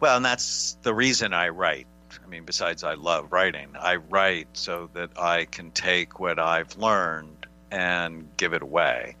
[0.00, 1.86] Well, and that's the reason I write.
[2.24, 6.76] I mean, besides I love writing, I write so that I can take what I've
[6.76, 9.16] learned and give it away.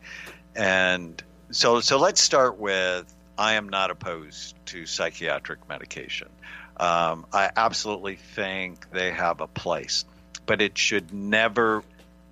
[0.54, 1.22] And
[1.54, 6.28] so, so let's start with I am not opposed to psychiatric medication.
[6.76, 10.04] Um, I absolutely think they have a place,
[10.46, 11.82] but it should never,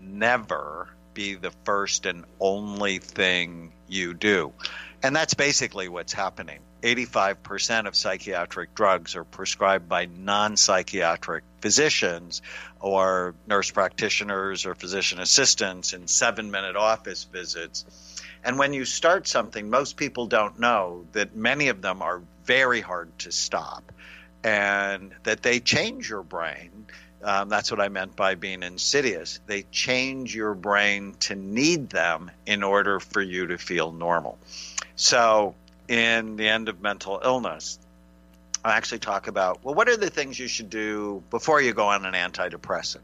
[0.00, 4.52] never be the first and only thing you do.
[5.02, 6.60] And that's basically what's happening.
[6.82, 12.42] 85% of psychiatric drugs are prescribed by non psychiatric physicians
[12.80, 17.84] or nurse practitioners or physician assistants in seven minute office visits
[18.44, 22.80] and when you start something, most people don't know that many of them are very
[22.80, 23.92] hard to stop
[24.42, 26.86] and that they change your brain.
[27.22, 29.38] Um, that's what I meant by being insidious.
[29.46, 34.38] They change your brain to need them in order for you to feel normal.
[34.96, 35.54] So,
[35.86, 37.78] in the end of mental illness,
[38.64, 41.86] I actually talk about well, what are the things you should do before you go
[41.86, 43.02] on an antidepressant?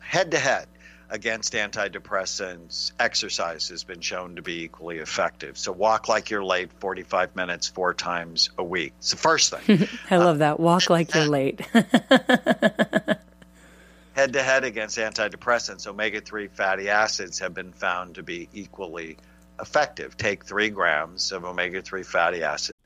[0.00, 0.68] Head to head,
[1.10, 5.56] against antidepressants, exercise has been shown to be equally effective.
[5.58, 8.92] So walk like you're late 45 minutes four times a week.
[8.98, 9.88] It's the first thing.
[10.10, 10.58] I love that.
[10.60, 11.60] Walk uh, like you're late.
[14.14, 19.16] head to head against antidepressants, omega 3 fatty acids have been found to be equally
[19.60, 20.16] effective.
[20.16, 22.42] Take three grams of omega 3 fatty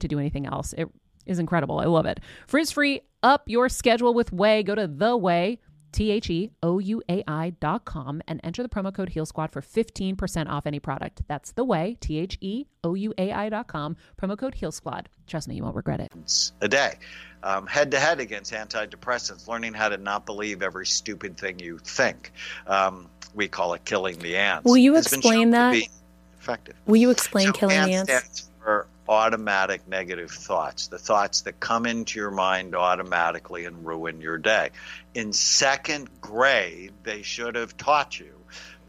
[0.00, 0.72] to do anything else.
[0.76, 0.88] It
[1.26, 1.78] is incredible.
[1.78, 2.20] I love it.
[2.46, 4.64] Frizz free, up your schedule with Ouai.
[4.64, 5.58] Go to the Ouai.
[5.92, 9.26] T H E O U A I dot com and enter the promo code Heal
[9.26, 11.22] Squad for 15% off any product.
[11.26, 14.70] That's the Ouai, T H E O U A I dot com, promo code Heal
[14.70, 15.08] Squad.
[15.26, 16.52] Trust me, you won't regret it.
[16.60, 16.94] A day,
[17.68, 22.32] head to head against antidepressants, learning how to not believe every stupid thing you think.
[22.66, 24.64] Um, we call it killing the ants.
[24.64, 25.72] Will you It's explain shown to that?
[25.72, 25.88] be
[26.40, 26.74] Effective.
[26.86, 28.48] Will you explain So killing ants?
[28.62, 34.38] for automatic negative thoughts, the thoughts that come into your mind automatically and ruin your
[34.38, 34.70] day.
[35.14, 38.32] In second grade, they should have taught you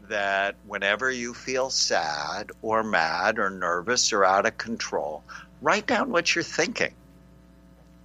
[0.08, 5.24] that whenever you feel sad or mad or nervous or out of control,
[5.60, 6.94] write down what you're thinking.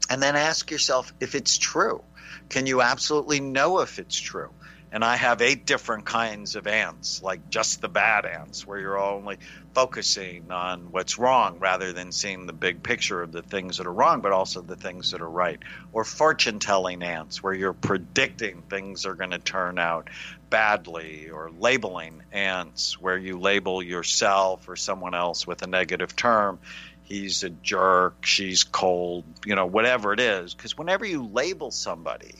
[0.09, 2.01] And then ask yourself if it's true.
[2.49, 4.49] Can you absolutely know if it's true?
[4.89, 8.97] And I have eight different kinds of ants, like just the bad ants, where you're
[8.97, 9.37] only
[9.73, 13.93] focusing on what's wrong rather than seeing the big picture of the things that are
[13.93, 15.59] wrong, but also the things that are right.
[15.91, 20.09] Or fortune telling ants, where you're predicting things are going to turn out
[20.49, 21.29] badly.
[21.29, 26.59] Or labeling ants, where you label yourself or someone else with a negative term.
[27.03, 30.53] He's a jerk, she's cold, you know, whatever it is.
[30.53, 32.35] Because whenever you label somebody,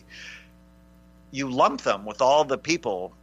[1.32, 3.14] you lump them with all the people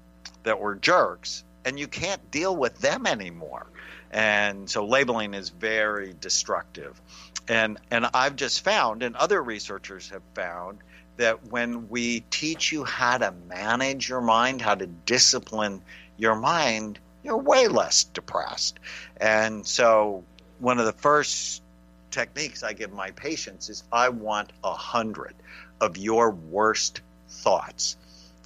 [0.43, 3.67] that were jerks and you can't deal with them anymore.
[4.11, 7.01] And so labeling is very destructive.
[7.47, 10.79] And and i've just found and other researchers have found
[11.19, 15.83] that when we teach you how to manage your mind how to discipline
[16.17, 18.79] your mind you're way less depressed.
[19.17, 20.25] And so
[20.59, 21.63] one of the first
[22.11, 25.35] techniques i give my patients is i want a hundred
[25.81, 27.01] of your worst
[27.35, 27.97] thoughts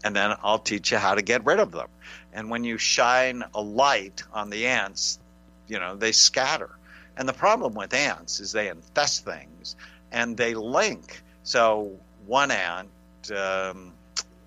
[0.05, 1.89] and then I'll teach you how to get rid of them.
[2.33, 5.19] And when you shine a light on the ants,
[5.67, 6.71] you know, they scatter.
[7.17, 9.77] And the problem with ants is they infest things
[10.13, 11.21] and they link.
[11.43, 11.93] So
[12.27, 12.89] one ant,
[13.37, 13.93] um,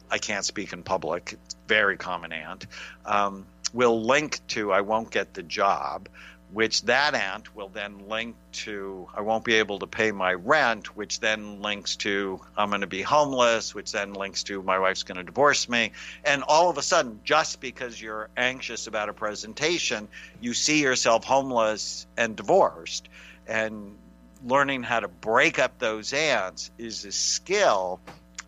[0.10, 1.38] I can't speak in public,
[1.68, 2.66] very common ant,
[3.06, 6.08] um, will link to I won't get the job,
[6.54, 10.96] which that ant will then link to I won't be able to pay my rent,
[10.96, 15.04] which then links to I'm going to be homeless, which then links to my wife's
[15.04, 15.92] going to divorce me.
[16.26, 20.08] And all of a sudden, just because you're anxious about a presentation,
[20.42, 23.08] you see yourself homeless and divorced.
[23.48, 23.98] And
[24.44, 28.00] learning how to break up those ants is a skill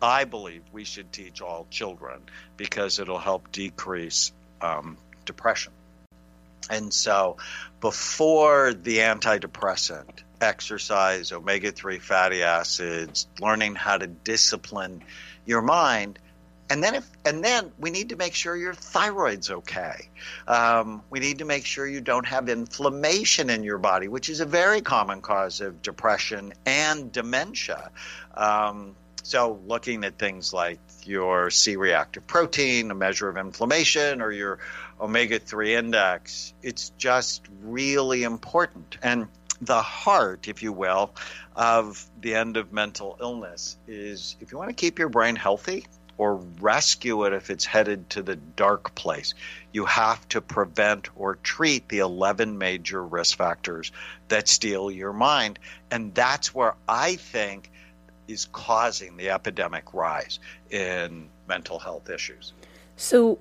[0.02, 2.20] I believe we should teach all children
[2.56, 5.72] because it'll help decrease um, depression.
[6.70, 7.36] And so,
[7.80, 15.02] before the antidepressant, exercise, omega 3 fatty acids, learning how to discipline
[15.46, 16.18] your mind.
[16.70, 20.08] And then, if and then we need to make sure your thyroid's okay.
[20.48, 24.40] Um, we need to make sure you don't have inflammation in your body, which is
[24.40, 27.90] a very common cause of depression and dementia.
[28.34, 34.30] Um, so, looking at things like your C reactive protein, a measure of inflammation, or
[34.30, 34.58] your
[35.00, 38.96] omega 3 index, it's just really important.
[39.02, 39.28] And
[39.60, 41.14] the heart, if you will,
[41.56, 45.86] of the end of mental illness is if you want to keep your brain healthy
[46.16, 49.34] or rescue it if it's headed to the dark place,
[49.72, 53.90] you have to prevent or treat the 11 major risk factors
[54.28, 55.58] that steal your mind.
[55.90, 57.70] And that's where I think
[58.28, 60.38] is causing the epidemic rise
[60.70, 62.52] in mental health issues.
[62.96, 63.38] So,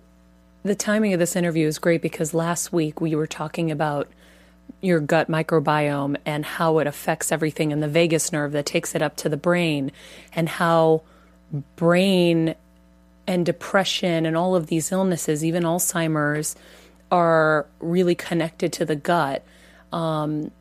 [0.64, 4.07] the timing of this interview is great because last week we were talking about
[4.82, 9.01] your gut microbiome and how it affects everything in the vagus nerve that takes it
[9.01, 9.91] up to the brain,
[10.34, 11.01] and how
[11.76, 12.55] brain
[13.28, 16.55] and depression and all of these illnesses, even Alzheimer's,
[17.11, 19.43] are really connected to the gut.
[19.91, 20.51] Um,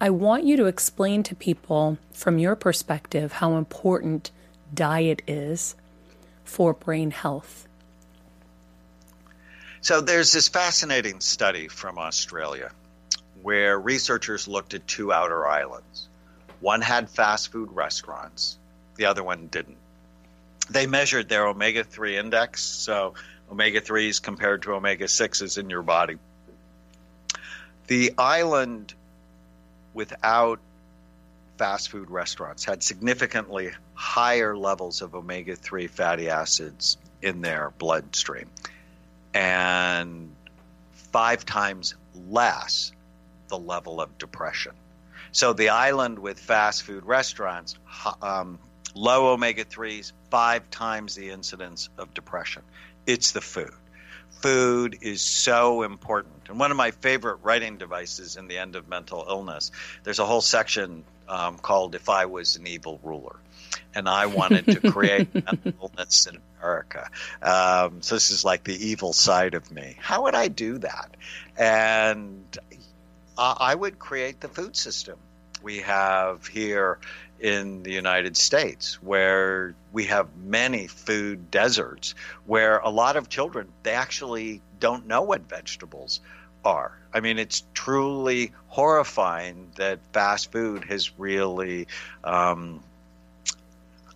[0.00, 4.30] I want you to explain to people from your perspective how important
[4.74, 5.74] diet is
[6.44, 7.66] for brain health.
[9.82, 12.70] So there's this fascinating study from Australia
[13.42, 16.06] where researchers looked at two outer islands.
[16.60, 18.56] One had fast food restaurants,
[18.94, 19.78] the other one didn't.
[20.70, 23.14] They measured their omega 3 index, so
[23.50, 26.18] omega 3s compared to omega 6s in your body.
[27.88, 28.94] The island
[29.94, 30.60] without
[31.58, 38.48] fast food restaurants had significantly higher levels of omega 3 fatty acids in their bloodstream
[39.34, 40.34] and
[41.12, 41.94] five times
[42.28, 42.92] less
[43.48, 44.72] the level of depression.
[45.32, 47.76] So the island with fast food restaurants,
[48.20, 48.58] um,
[48.94, 52.62] low omega 3s, five times the incidence of depression.
[53.06, 53.72] It's the food.
[54.42, 56.48] Food is so important.
[56.48, 59.70] And one of my favorite writing devices in the end of mental illness,
[60.02, 63.36] there's a whole section um, called If I Was an Evil Ruler.
[63.94, 66.26] And I wanted to create mental illness
[66.62, 67.10] America.
[67.42, 69.96] Um, so this is like the evil side of me.
[70.00, 71.16] How would I do that?
[71.56, 72.58] And
[73.36, 75.18] I would create the food system
[75.62, 76.98] we have here
[77.40, 82.14] in the United States, where we have many food deserts,
[82.46, 86.20] where a lot of children they actually don't know what vegetables
[86.64, 86.96] are.
[87.12, 91.88] I mean, it's truly horrifying that fast food has really
[92.22, 92.82] um,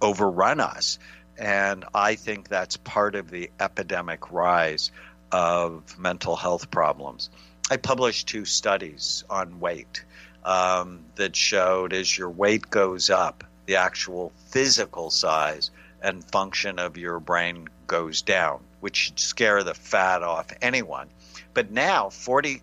[0.01, 0.99] overrun us.
[1.39, 4.91] And I think that's part of the epidemic rise
[5.33, 7.31] of mental health problems.
[7.71, 10.05] I published two studies on weight
[10.45, 15.71] um, that showed as your weight goes up, the actual physical size
[16.01, 21.09] and function of your brain goes down, which should scare the fat off anyone.
[21.53, 22.61] But now, 40%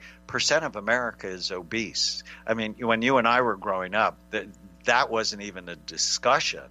[0.62, 2.24] of America is obese.
[2.48, 4.48] I mean, when you and I were growing up, that,
[4.86, 6.64] that wasn't even a discussion.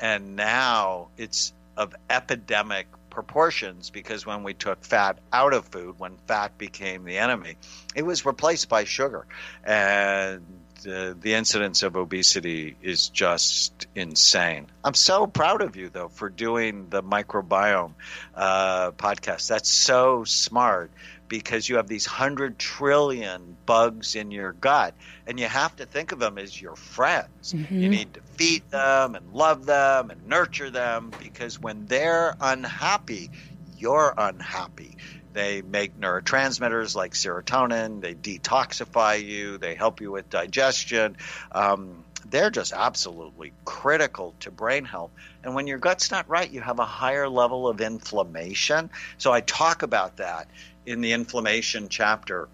[0.00, 6.16] And now it's of epidemic proportions because when we took fat out of food, when
[6.26, 7.56] fat became the enemy,
[7.94, 9.26] it was replaced by sugar.
[9.64, 10.42] And
[10.86, 14.66] uh, the incidence of obesity is just insane.
[14.84, 17.94] I'm so proud of you, though, for doing the microbiome
[18.34, 19.48] uh, podcast.
[19.48, 20.90] That's so smart
[21.28, 24.94] because you have these hundred trillion bugs in your gut,
[25.26, 27.52] and you have to think of them as your friends.
[27.52, 27.80] Mm-hmm.
[27.80, 33.30] You need to feed them and love them and nurture them because when they're unhappy,
[33.78, 34.96] you're unhappy.
[35.32, 38.00] They make neurotransmitters like serotonin.
[38.00, 39.58] They detoxify you.
[39.58, 41.18] They help you with digestion.
[41.52, 45.10] Um, they're just absolutely critical to brain health.
[45.44, 48.90] And when your gut's not right, you have a higher level of inflammation.
[49.18, 50.48] So I talk about that
[50.86, 52.48] in the inflammation chapter.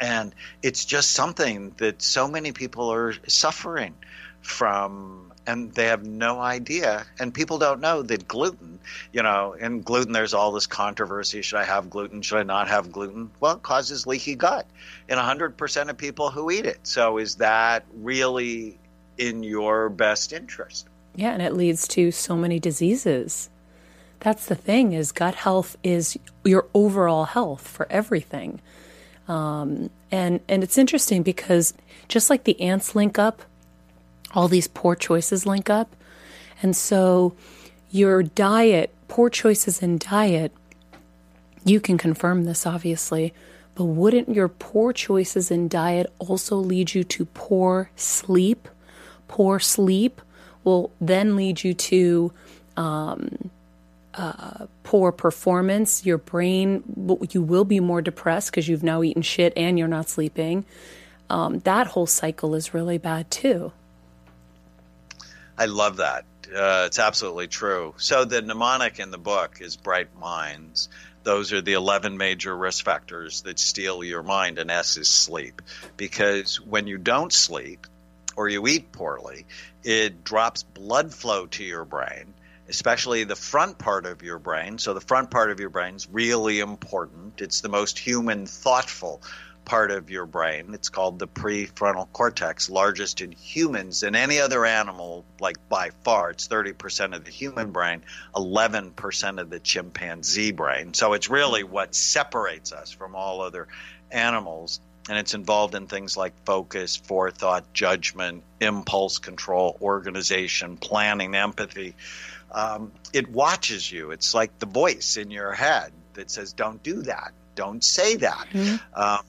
[0.00, 3.94] And it's just something that so many people are suffering
[4.40, 7.04] from and they have no idea.
[7.18, 8.78] And people don't know that gluten
[9.12, 11.42] you know in gluten there's all this controversy.
[11.42, 12.22] Should i have gluten?
[12.22, 13.30] Should i not have gluten?
[13.40, 14.66] Well it causes leaky gut
[15.08, 16.78] in 100% of people who eat it.
[16.82, 18.78] So is that really
[19.18, 20.88] in your best interest?
[21.14, 23.50] Yeah and it leads to so many diseases
[24.22, 28.60] that's the thing is gut health is your overall health for everything.
[29.26, 31.74] Um, and and it's interesting because
[32.08, 33.42] just like the ants link up
[34.34, 35.94] all these poor choices link up.
[36.62, 37.34] And so
[37.90, 40.52] your diet poor choices in diet
[41.64, 43.34] you can confirm this obviously
[43.74, 48.68] but wouldn't your poor choices in diet also lead you to poor sleep?
[49.28, 50.20] Poor sleep
[50.62, 52.32] will then lead you to
[52.76, 53.50] um,
[54.14, 56.04] uh, poor performance.
[56.04, 56.82] Your brain,
[57.30, 60.64] you will be more depressed because you've now eaten shit and you're not sleeping.
[61.30, 63.72] Um, that whole cycle is really bad too.
[65.56, 66.24] I love that.
[66.54, 67.94] Uh, it's absolutely true.
[67.96, 70.88] So the mnemonic in the book is bright minds.
[71.22, 75.62] Those are the 11 major risk factors that steal your mind, and S is sleep.
[75.96, 77.86] Because when you don't sleep
[78.36, 79.46] or you eat poorly,
[79.84, 82.34] it drops blood flow to your brain
[82.72, 84.78] especially the front part of your brain.
[84.78, 87.42] So the front part of your brain is really important.
[87.42, 89.20] It's the most human, thoughtful
[89.66, 90.72] part of your brain.
[90.72, 96.30] It's called the prefrontal cortex, largest in humans than any other animal, like by far.
[96.30, 98.04] It's 30% of the human brain,
[98.34, 100.94] 11% of the chimpanzee brain.
[100.94, 103.68] So it's really what separates us from all other
[104.10, 104.80] animals.
[105.10, 111.96] And it's involved in things like focus, forethought, judgment, impulse control, organization, planning, empathy
[112.52, 114.10] um, it watches you.
[114.10, 117.32] It's like the voice in your head that says, "Don't do that.
[117.54, 119.00] Don't say that." Mm-hmm.
[119.00, 119.24] Um,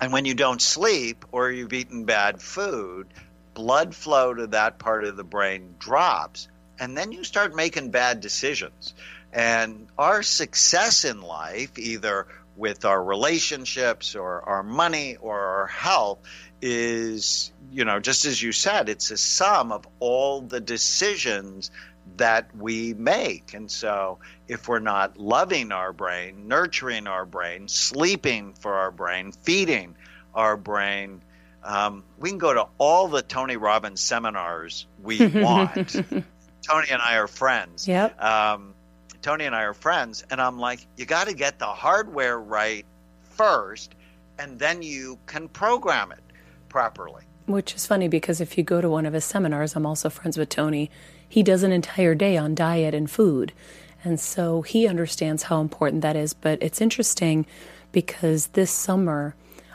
[0.00, 3.08] and when you don't sleep or you've eaten bad food,
[3.54, 6.48] blood flow to that part of the brain drops,
[6.78, 8.94] and then you start making bad decisions.
[9.32, 16.18] And our success in life, either with our relationships or our money or our health,
[16.60, 21.70] is you know, just as you said, it's a sum of all the decisions
[22.18, 23.54] that we make.
[23.54, 29.32] And so, if we're not loving our brain, nurturing our brain, sleeping for our brain,
[29.32, 29.96] feeding
[30.34, 31.22] our brain,
[31.64, 35.92] um, we can go to all the Tony Robbins seminars we want.
[36.62, 37.88] Tony and I are friends.
[37.88, 38.22] Yep.
[38.22, 38.74] Um,
[39.22, 42.86] Tony and I are friends, and I'm like, you got to get the hardware right
[43.22, 43.94] first,
[44.38, 46.22] and then you can program it
[46.68, 47.24] properly.
[47.46, 50.36] Which is funny because if you go to one of his seminars, I'm also friends
[50.36, 50.90] with Tony.
[51.28, 53.52] He does an entire day on diet and food.
[54.04, 56.32] And so he understands how important that is.
[56.34, 57.46] But it's interesting
[57.92, 59.34] because this summer,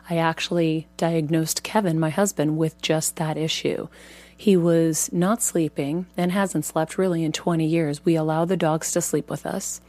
[0.09, 3.87] I actually diagnosed Kevin, my husband, with just that issue.
[4.35, 8.03] He was not sleeping and hasn't slept really in 20 years.
[8.03, 9.79] We allow the dogs to sleep with us.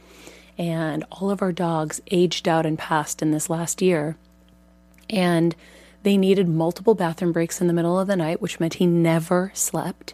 [0.57, 4.15] And all of our dogs aged out and passed in this last year.
[5.09, 5.55] And
[6.03, 9.51] they needed multiple bathroom breaks in the middle of the night, which meant he never
[9.53, 10.13] slept.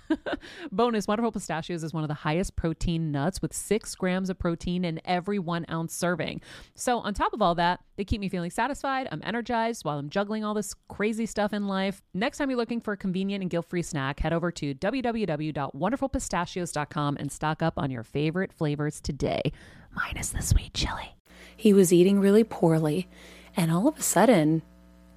[0.71, 4.85] Bonus Wonderful Pistachios is one of the highest protein nuts with six grams of protein
[4.85, 6.41] in every one ounce serving.
[6.75, 9.07] So, on top of all that, they keep me feeling satisfied.
[9.11, 12.01] I'm energized while I'm juggling all this crazy stuff in life.
[12.13, 17.17] Next time you're looking for a convenient and guilt free snack, head over to www.wonderfulpistachios.com
[17.17, 19.51] and stock up on your favorite flavors today,
[19.93, 21.15] minus the sweet chili.
[21.55, 23.07] He was eating really poorly,
[23.55, 24.63] and all of a sudden,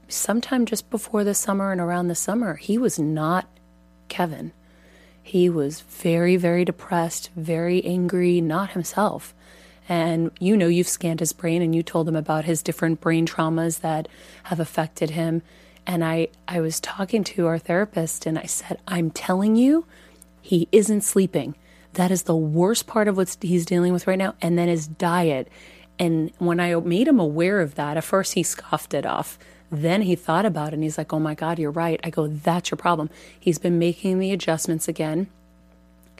[0.08, 3.48] sometime just before the summer and around the summer, he was not
[4.08, 4.52] Kevin.
[5.26, 9.34] He was very, very depressed, very angry, not himself.
[9.88, 13.26] And you know, you've scanned his brain and you told him about his different brain
[13.26, 14.06] traumas that
[14.44, 15.40] have affected him.
[15.86, 19.86] And I, I was talking to our therapist and I said, I'm telling you,
[20.42, 21.56] he isn't sleeping.
[21.94, 24.34] That is the worst part of what he's dealing with right now.
[24.42, 25.48] And then his diet.
[25.98, 29.38] And when I made him aware of that, at first he scoffed it off.
[29.74, 32.00] Then he thought about it and he's like, oh my God, you're right.
[32.04, 33.10] I go, that's your problem.
[33.38, 35.28] He's been making the adjustments again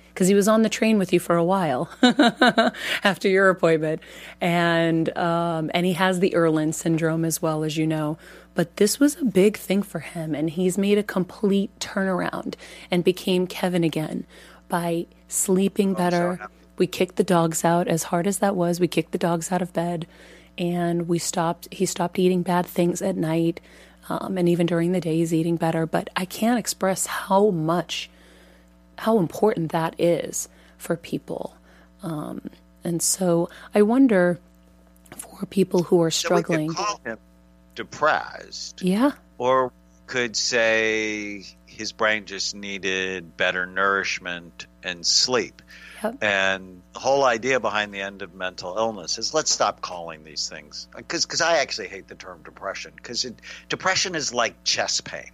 [0.09, 1.89] because he was on the train with you for a while
[3.05, 4.01] after your appointment.
[4.41, 8.17] And, um, and he has the Irlen syndrome as well, as you know.
[8.55, 10.35] But this was a big thing for him.
[10.35, 12.55] And he's made a complete turnaround
[12.91, 14.25] and became Kevin again
[14.69, 16.49] by sleeping Oh, better.
[16.77, 18.81] We kicked the dogs out, as hard as that was.
[18.81, 20.07] We kicked the dogs out of bed
[20.59, 23.61] and we stopped he stopped eating bad things at night
[24.09, 25.87] um, and even during the day he's eating better.
[25.87, 28.11] But i can't express how much
[28.99, 30.49] how important that is
[30.79, 31.57] for people.
[32.03, 32.51] Um,
[32.83, 34.39] and so i wonder
[35.17, 37.19] for people who are So struggling could call him
[37.75, 39.13] depressed, yeah.
[39.39, 39.73] Or
[40.07, 45.63] could say his brain just needed better nourishment and sleep.
[46.05, 46.23] Yep.
[46.23, 50.49] And the whole idea behind the end of mental illness is let's stop calling these
[50.49, 53.27] things because I actually hate the term depression because
[53.71, 55.31] depression is like chest pain.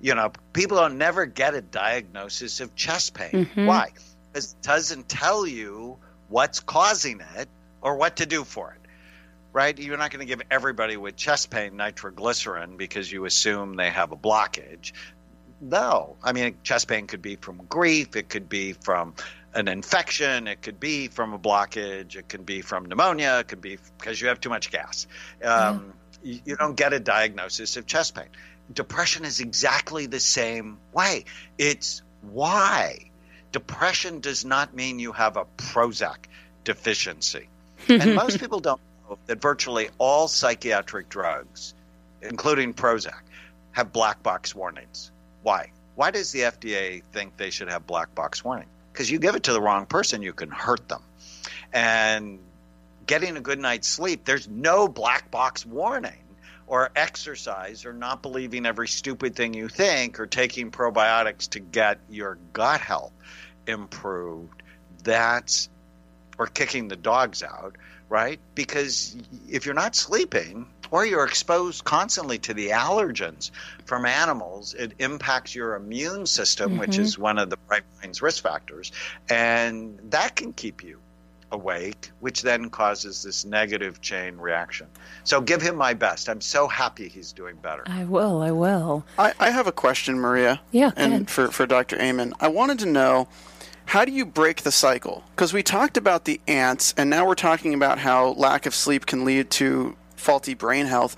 [0.00, 3.46] You know, people don't never get a diagnosis of chest pain.
[3.54, 3.66] Mhm.
[3.66, 3.92] Why?
[4.32, 5.98] Because it doesn't tell you
[6.28, 7.48] what's causing it
[7.80, 8.88] or what to do for it.
[9.52, 9.78] Right?
[9.78, 14.10] You're not going to give everybody with chest pain nitroglycerin because you assume they have
[14.10, 14.92] a blockage.
[15.60, 16.16] No.
[16.24, 19.14] I mean, chest pain could be from grief, it could be from
[19.54, 23.60] an infection, it could be from a blockage, it could be from pneumonia, it could
[23.60, 25.06] be because you have too much gas.
[25.44, 25.92] Um,
[26.22, 28.28] you, you don't get a diagnosis of chest pain.
[28.72, 31.24] Depression is exactly the same way.
[31.58, 33.10] It's why.
[33.50, 36.16] Depression does not mean you have a Prozac
[36.64, 37.48] deficiency.
[37.88, 41.74] and most people don't know that virtually all psychiatric drugs,
[42.22, 43.20] including Prozac,
[43.72, 45.10] have black box warnings.
[45.42, 45.72] Why?
[45.94, 48.68] Why does the FDA think they should have black box warning?
[48.92, 51.02] Because you give it to the wrong person, you can hurt them.
[51.72, 52.38] And
[53.06, 56.18] getting a good night's sleep, there's no black box warning.
[56.68, 61.98] Or exercise, or not believing every stupid thing you think, or taking probiotics to get
[62.08, 63.12] your gut health
[63.66, 64.62] improved.
[65.04, 65.68] That's,
[66.38, 67.76] or kicking the dogs out,
[68.08, 68.40] right?
[68.54, 69.14] Because
[69.50, 73.50] if you're not sleeping, or you're exposed constantly to the allergens
[73.86, 77.22] from animals, it impacts your immune system, which is mm-hmm.
[77.22, 78.92] one of the bright minds risk factors,
[79.28, 81.00] and that can keep you
[81.50, 84.86] awake, which then causes this negative chain reaction.
[85.24, 86.28] So give him my best.
[86.28, 87.84] I'm so happy he's doing better.
[87.86, 88.40] I will.
[88.40, 89.04] I will.
[89.18, 90.60] I, I have a question, Maria.
[90.70, 92.00] Yeah, And for, for Dr.
[92.00, 92.32] Amen.
[92.40, 93.28] I wanted to know
[93.86, 95.24] how do you break the cycle?
[95.34, 99.06] Because we talked about the ants, and now we're talking about how lack of sleep
[99.06, 101.16] can lead to faulty brain health.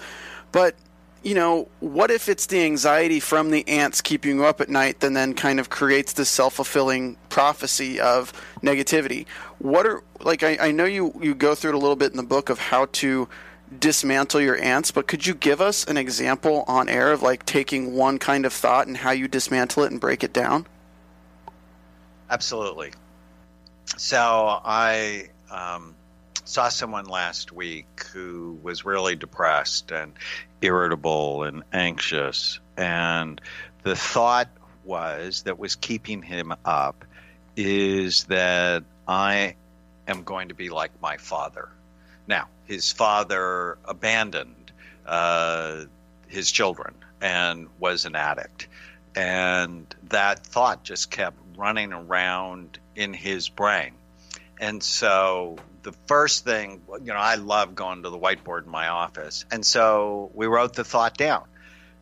[0.52, 0.74] But,
[1.22, 5.00] you know, what if it's the anxiety from the ants keeping you up at night
[5.00, 8.32] that then kind of creates this self fulfilling prophecy of
[8.62, 9.26] negativity?
[9.58, 12.16] What are, like, I, I know you, you go through it a little bit in
[12.16, 13.28] the book of how to
[13.78, 17.94] dismantle your ants, but could you give us an example on air of like taking
[17.94, 20.66] one kind of thought and how you dismantle it and break it down?
[22.30, 22.92] Absolutely.
[23.96, 25.94] So I um,
[26.44, 30.12] saw someone last week who was really depressed and
[30.60, 33.40] irritable and anxious, and
[33.82, 34.48] the thought
[34.84, 37.04] was that was keeping him up
[37.56, 39.56] is that I
[40.06, 41.68] am going to be like my father.
[42.26, 44.72] Now, his father abandoned
[45.06, 45.84] uh,
[46.28, 48.68] his children and was an addict.
[49.14, 53.92] And that thought just kept running around in his brain.
[54.58, 58.88] And so the first thing, you know, I love going to the whiteboard in my
[58.88, 59.44] office.
[59.50, 61.44] And so we wrote the thought down.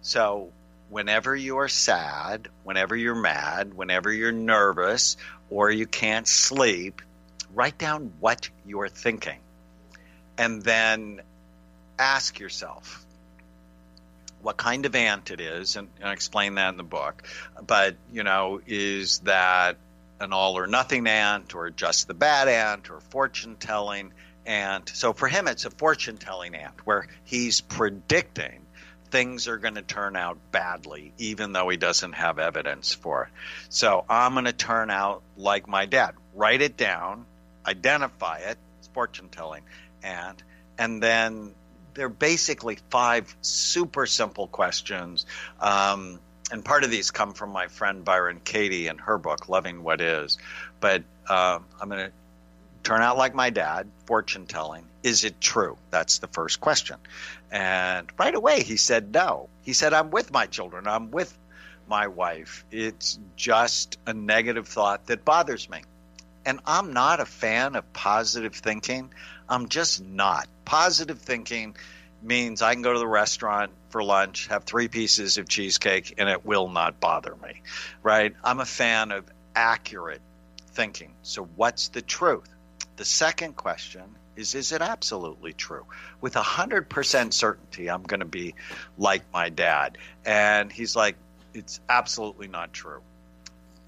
[0.01, 0.51] So
[0.89, 5.17] whenever you are sad, whenever you're mad, whenever you're nervous,
[5.51, 7.03] or you can't sleep,
[7.55, 9.39] write down what you're thinking.
[10.39, 11.21] And then
[11.99, 13.05] ask yourself
[14.41, 17.23] what kind of ant it is, and, and I explain that in the book.
[17.65, 19.77] But, you know, is that
[20.21, 24.13] an all or nothing ant, or just the bad ant, or fortune telling
[24.47, 24.91] ant?
[24.91, 28.63] So for him, it's a fortune telling ant where he's predicting
[29.13, 33.29] things are going to turn out badly, even though he doesn't have evidence for it.
[33.69, 36.15] So I'm going to turn out like my dad.
[36.35, 37.27] Write it down,
[37.65, 39.63] identify it, it's fortune telling,
[40.03, 40.43] and
[40.79, 41.55] and then
[41.95, 45.27] they're basically five super simple questions.
[45.61, 46.19] Um,
[46.53, 50.03] and part of these come from my friend Byron Katie and her book, Loving What
[50.03, 50.37] Is.
[50.81, 52.13] But uh, I'm going to
[52.83, 54.85] turn out like my dad, fortune telling.
[55.03, 55.79] Is it true?
[55.91, 56.97] That's the first question.
[57.51, 59.49] And right away he said no.
[59.63, 61.37] He said, I'm with my children, I'm with
[61.89, 62.65] my wife.
[62.71, 65.83] It's just a negative thought that bothers me.
[66.45, 69.13] And I'm not a fan of positive thinking.
[69.49, 70.49] I'm just not.
[70.65, 71.77] Positive thinking
[72.23, 76.29] means I can go to the restaurant for lunch, have three pieces of cheesecake, and
[76.29, 77.63] it will not bother me,
[78.03, 78.35] right?
[78.43, 80.23] I'm a fan of accurate
[80.69, 81.13] thinking.
[81.23, 82.49] So, what's the truth?
[82.97, 84.03] The second question
[84.37, 85.87] is Is it absolutely true?
[86.21, 88.55] With 100% certainty, I'm going to be
[88.99, 89.99] like my dad.
[90.25, 91.17] And he's like,
[91.55, 93.03] It's absolutely not true.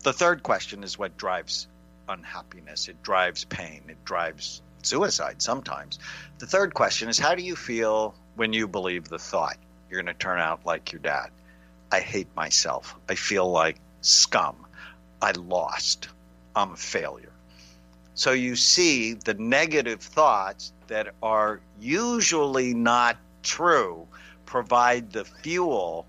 [0.03, 1.66] The third question is what drives
[2.09, 5.99] unhappiness, it drives pain, it drives suicide sometimes.
[6.39, 9.57] The third question is How do you feel when you believe the thought
[9.89, 11.30] you're going to turn out like your dad?
[11.93, 12.97] I hate myself.
[13.09, 14.57] I feel like scum.
[15.22, 16.09] I lost.
[16.57, 17.32] I'm a failure.
[18.14, 24.07] So you see the negative thoughts that are usually not true
[24.47, 26.07] provide the fuel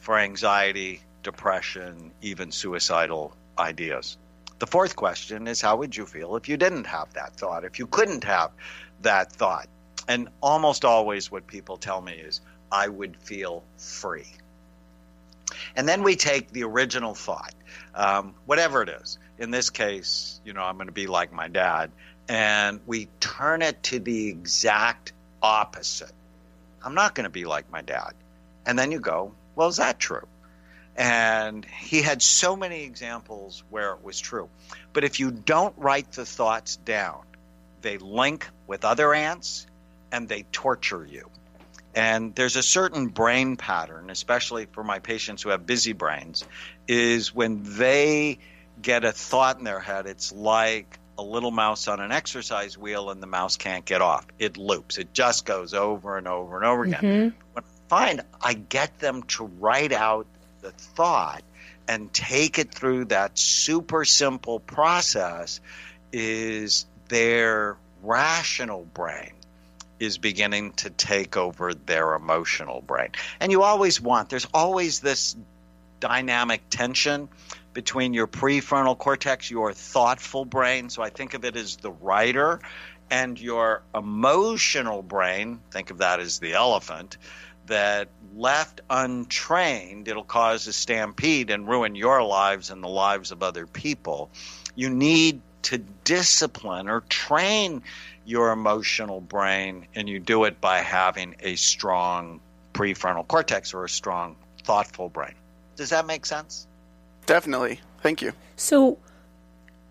[0.00, 4.18] for anxiety, depression, even suicidal ideas.
[4.58, 7.78] The fourth question is how would you feel if you didn't have that thought, if
[7.78, 8.50] you couldn't have
[9.02, 9.68] that thought?
[10.08, 12.40] And almost always what people tell me is,
[12.70, 14.26] I would feel free.
[15.76, 17.54] And then we take the original thought,
[17.94, 19.18] um, whatever it is.
[19.38, 21.90] In this case, you know, I'm going to be like my dad,
[22.28, 26.12] and we turn it to the exact opposite.
[26.82, 28.12] I'm not going to be like my dad.
[28.66, 30.26] And then you go, well, is that true?
[30.96, 34.48] And he had so many examples where it was true.
[34.92, 37.22] But if you don't write the thoughts down,
[37.82, 39.66] they link with other ants
[40.14, 41.28] and they torture you.
[41.92, 46.44] And there's a certain brain pattern, especially for my patients who have busy brains,
[46.86, 48.38] is when they
[48.80, 53.10] get a thought in their head, it's like a little mouse on an exercise wheel
[53.10, 54.26] and the mouse can't get off.
[54.38, 54.98] It loops.
[54.98, 57.00] It just goes over and over and over again.
[57.00, 57.36] Mm-hmm.
[57.52, 60.26] When I find I get them to write out
[60.60, 61.42] the thought
[61.86, 65.60] and take it through that super simple process
[66.12, 69.33] is their rational brain
[70.04, 73.10] is beginning to take over their emotional brain.
[73.40, 75.36] And you always want, there's always this
[76.00, 77.28] dynamic tension
[77.72, 80.90] between your prefrontal cortex, your thoughtful brain.
[80.90, 82.60] So I think of it as the writer,
[83.10, 87.16] and your emotional brain, think of that as the elephant,
[87.66, 93.42] that left untrained, it'll cause a stampede and ruin your lives and the lives of
[93.42, 94.30] other people.
[94.74, 97.82] You need to discipline or train
[98.26, 102.40] your emotional brain, and you do it by having a strong
[102.72, 105.34] prefrontal cortex or a strong thoughtful brain.
[105.76, 106.66] Does that make sense?
[107.26, 107.80] Definitely.
[108.00, 108.32] Thank you.
[108.56, 108.98] So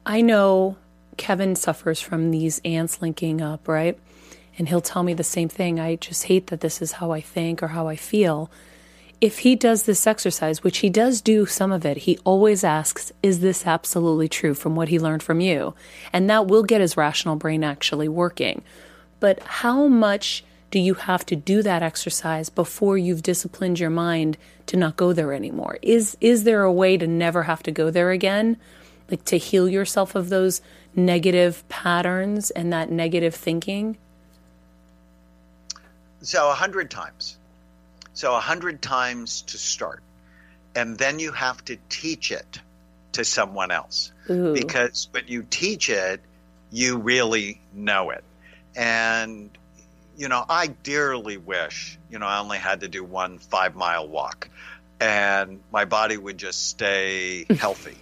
[0.05, 0.77] I know
[1.17, 3.97] Kevin suffers from these ants linking up, right?
[4.57, 5.79] And he'll tell me the same thing.
[5.79, 8.51] I just hate that this is how I think or how I feel.
[9.23, 13.13] If he does this exercise, which he does do some of it, he always asks,
[13.23, 15.75] Is this absolutely true from what he learned from you?
[16.11, 18.63] And that will get his rational brain actually working.
[19.21, 24.37] But how much do you have to do that exercise before you've disciplined your mind
[24.65, 25.77] to not go there anymore?
[25.81, 28.57] Is is there a way to never have to go there again?
[29.09, 30.59] Like to heal yourself of those
[30.97, 33.97] negative patterns and that negative thinking?
[36.21, 37.37] So a hundred times.
[38.13, 40.03] So a hundred times to start.
[40.75, 42.59] And then you have to teach it
[43.13, 44.11] to someone else.
[44.29, 44.53] Ooh.
[44.53, 46.21] Because when you teach it,
[46.71, 48.23] you really know it.
[48.75, 49.55] And
[50.15, 54.07] you know, I dearly wish, you know, I only had to do one five mile
[54.07, 54.49] walk
[54.99, 57.97] and my body would just stay healthy.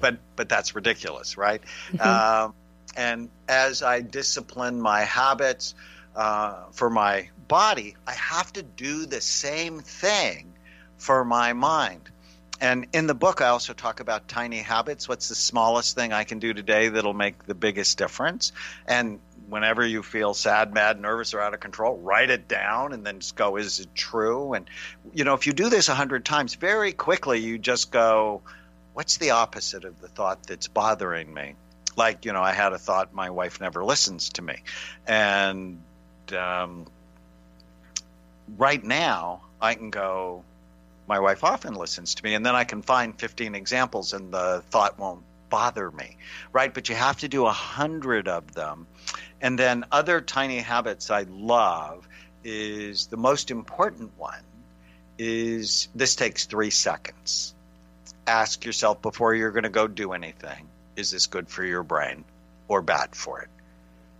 [0.00, 1.62] but but that's ridiculous, right?
[2.00, 2.54] Um,
[2.96, 5.74] and as I discipline my habits
[6.14, 10.52] uh, for my body, I have to do the same thing
[10.98, 12.08] for my mind.
[12.60, 15.08] And in the book, I also talk about tiny habits.
[15.08, 18.52] What's the smallest thing I can do today that'll make the biggest difference?
[18.86, 19.18] And
[19.48, 23.18] whenever you feel sad, mad, nervous, or out of control, write it down and then
[23.18, 24.52] just go, is it true?
[24.52, 24.70] And,
[25.12, 28.42] you know, if you do this a hundred times, very quickly you just go,
[28.94, 31.56] what's the opposite of the thought that's bothering me?
[31.96, 34.62] Like, you know, I had a thought, my wife never listens to me.
[35.06, 35.82] And
[36.32, 36.86] um,
[38.56, 40.44] right now, I can go,
[41.08, 44.62] my wife often listens to me, and then I can find 15 examples and the
[44.70, 46.16] thought won't bother me,
[46.52, 46.72] right?
[46.72, 48.86] But you have to do a hundred of them.
[49.40, 52.08] And then other tiny habits I love
[52.42, 54.42] is the most important one
[55.18, 57.54] is this takes three seconds.
[58.26, 62.24] Ask yourself before you're going to go do anything, is this good for your brain
[62.68, 63.48] or bad for it?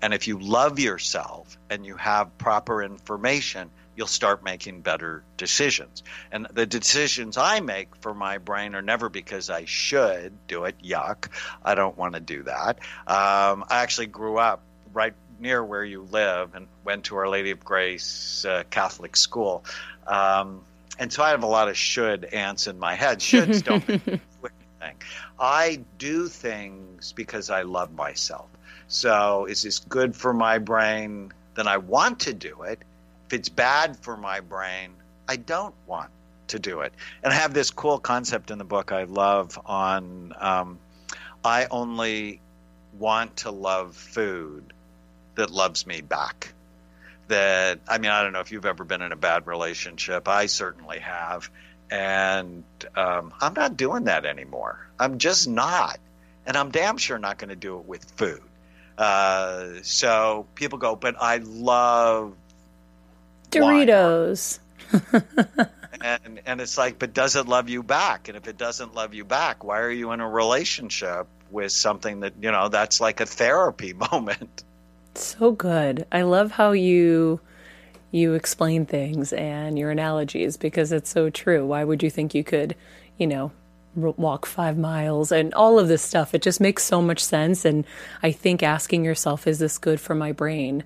[0.02, 6.02] And if you love yourself and you have proper information, you'll start making better decisions.
[6.30, 10.76] And the decisions I make for my brain are never because I should do it.
[10.82, 11.28] Yuck.
[11.64, 12.78] I don't want to do that.
[13.06, 14.62] Um, I actually grew up
[14.92, 19.64] right near where you live and went to Our Lady of Grace uh, Catholic school.
[20.06, 20.62] Um,
[20.98, 23.18] and so I have a lot of should ants in my head.
[23.18, 24.96] Shoulds don't do anything.
[25.38, 28.48] I do things because I love myself.
[28.88, 31.32] So is this good for my brain?
[31.54, 32.78] Then I want to do it.
[33.32, 34.90] It's bad for my brain,
[35.28, 36.10] I don't want
[36.48, 36.92] to do it.
[37.22, 40.78] And I have this cool concept in the book I love on um,
[41.44, 42.40] I only
[42.98, 44.72] want to love food
[45.34, 46.52] that loves me back.
[47.28, 50.28] That, I mean, I don't know if you've ever been in a bad relationship.
[50.28, 51.50] I certainly have.
[51.90, 52.64] And
[52.94, 54.86] um, I'm not doing that anymore.
[54.98, 55.98] I'm just not.
[56.46, 58.42] And I'm damn sure not going to do it with food.
[58.98, 62.34] Uh, so people go, but I love
[63.52, 64.58] Doritos.
[66.00, 68.28] and and it's like, but does it love you back?
[68.28, 72.20] And if it doesn't love you back, why are you in a relationship with something
[72.20, 74.64] that you know that's like a therapy moment?
[75.14, 76.06] So good.
[76.10, 77.40] I love how you
[78.12, 81.66] you explain things and your analogies because it's so true.
[81.66, 82.76] Why would you think you could,
[83.16, 83.52] you know,
[83.96, 86.34] walk five miles and all of this stuff?
[86.34, 87.64] It just makes so much sense.
[87.64, 87.86] And
[88.22, 90.84] I think asking yourself, is this good for my brain?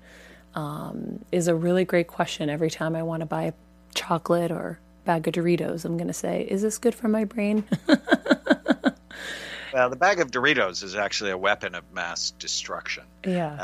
[0.57, 3.53] Um, is a really great question every time I want to buy
[3.93, 5.85] chocolate or bag of Doritos.
[5.85, 7.63] I'm going to say, is this good for my brain?
[9.71, 13.03] well, the bag of Doritos is actually a weapon of mass destruction.
[13.23, 13.55] Yeah.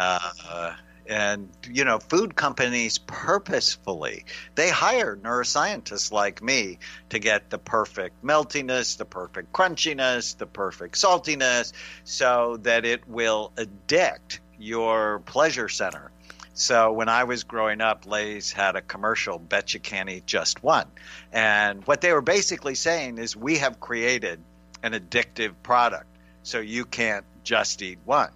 [0.46, 0.76] Uh,
[1.10, 4.24] and you know food companies purposefully
[4.56, 6.80] they hire neuroscientists like me
[7.10, 11.74] to get the perfect meltiness the perfect crunchiness the perfect saltiness
[12.06, 16.10] so that it will addict your pleasure center
[16.54, 20.64] so when I was growing up, Lay's had a commercial, Bet You Can't Eat Just
[20.64, 20.88] One.
[21.32, 24.40] And what they were basically saying is we have created
[24.84, 26.06] an addictive product,
[26.44, 28.30] so you can't just eat one.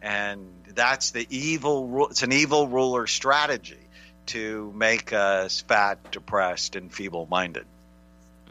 [0.00, 3.78] And that's the evil, it's an evil ruler strategy
[4.26, 7.64] to make us fat, depressed, and feeble minded.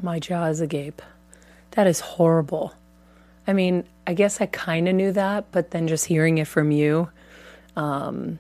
[0.01, 1.01] My jaw is agape.
[1.72, 2.74] That is horrible.
[3.47, 6.72] I mean, I guess I kind of knew that, but then just hearing it from
[6.72, 7.10] you,
[7.76, 8.39] um,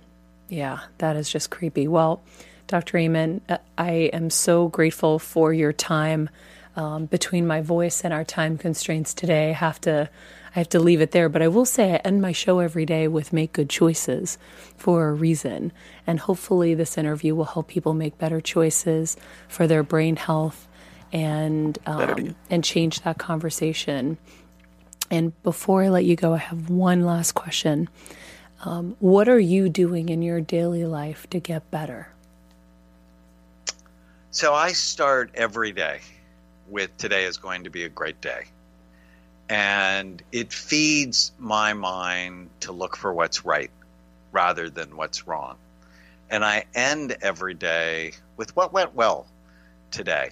[0.49, 1.87] yeah, that is just creepy.
[1.87, 2.23] Well,
[2.67, 2.97] Dr.
[2.97, 3.41] Amen,
[3.77, 6.29] I am so grateful for your time.
[6.75, 10.09] um, between my voice and our time constraints today, I have to
[10.55, 11.29] I have to leave it there.
[11.29, 14.37] But I will say I end my show every day with make good choices
[14.77, 15.73] for a reason,
[16.07, 19.17] and hopefully this interview will help people make better choices
[19.49, 20.67] for their brain health
[21.13, 24.17] and um, and change that conversation.
[25.11, 27.89] And before I let you go, I have one last question.
[28.61, 32.07] Um, what are you doing in your daily life to get better?
[34.31, 35.99] So I start every day
[36.67, 38.45] with today is going to be a great day.
[39.49, 43.71] And it feeds my mind to look for what's right
[44.31, 45.55] rather than what's wrong.
[46.29, 49.27] And I end every day with what went well
[49.91, 50.31] today.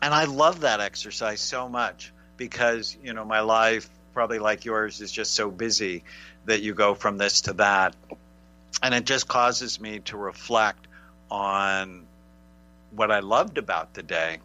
[0.00, 5.00] And I love that exercise so much because, you know, my life, probably like yours,
[5.00, 6.04] is just so busy
[6.46, 7.94] that you go from this to that.
[8.82, 10.86] And it just causes me to reflect
[11.30, 12.06] on
[12.90, 14.38] what I loved about the day,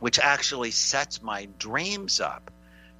[0.00, 2.50] which actually sets my dreams up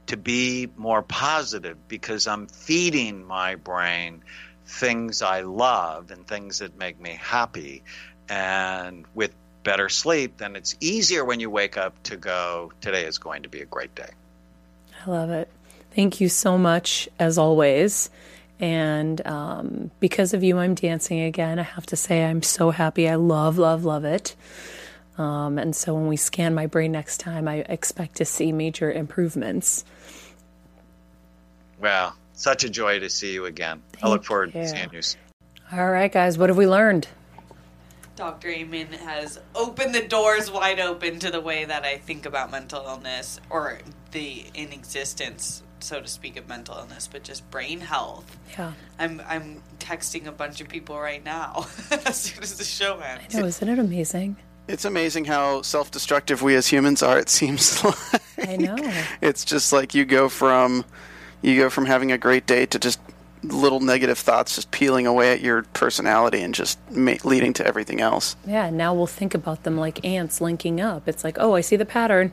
[0.07, 4.23] to be more positive because I'm feeding my brain
[4.65, 7.83] things I love and things that make me happy.
[8.29, 9.33] And with
[9.65, 13.49] better sleep, then it's easier when you wake up to go, today is going to
[13.49, 14.11] be a great day.
[15.05, 15.49] I love it.
[15.95, 18.11] Thank you so much, as always.
[18.59, 21.59] And um, because of you, I'm dancing again.
[21.59, 23.09] I have to say, I'm so happy.
[23.09, 24.37] I love, love, love it.
[25.19, 28.91] Um, and so when we scan my brain next time, I expect to see major
[28.91, 29.85] improvements.
[31.81, 33.83] Well, such a joy to see you again.
[33.93, 34.63] Thank I look forward you.
[34.63, 35.01] to seeing you.
[35.73, 37.09] All right, guys, what have we learned?
[38.15, 38.49] Dr.
[38.49, 42.85] Amen has opened the doors wide open to the way that I think about mental
[42.87, 43.79] illness or
[44.11, 48.37] the inexistence, so to speak, of mental illness, but just brain health.
[48.59, 48.73] Yeah.
[48.99, 51.67] I'm I'm texting a bunch of people right now
[52.07, 53.35] as soon as the show ends.
[53.35, 54.37] I know, isn't it amazing?
[54.69, 57.19] It's amazing how self-destructive we as humans are.
[57.19, 57.83] It seems
[58.39, 58.77] like I know.
[59.21, 60.85] It's just like you go from
[61.43, 63.01] you go from having a great day to just
[63.45, 68.01] little negative thoughts just peeling away at your personality and just ma- leading to everything
[68.01, 68.37] else.
[68.47, 71.09] Yeah, now we'll think about them like ants linking up.
[71.09, 72.33] It's like, oh, I see the pattern.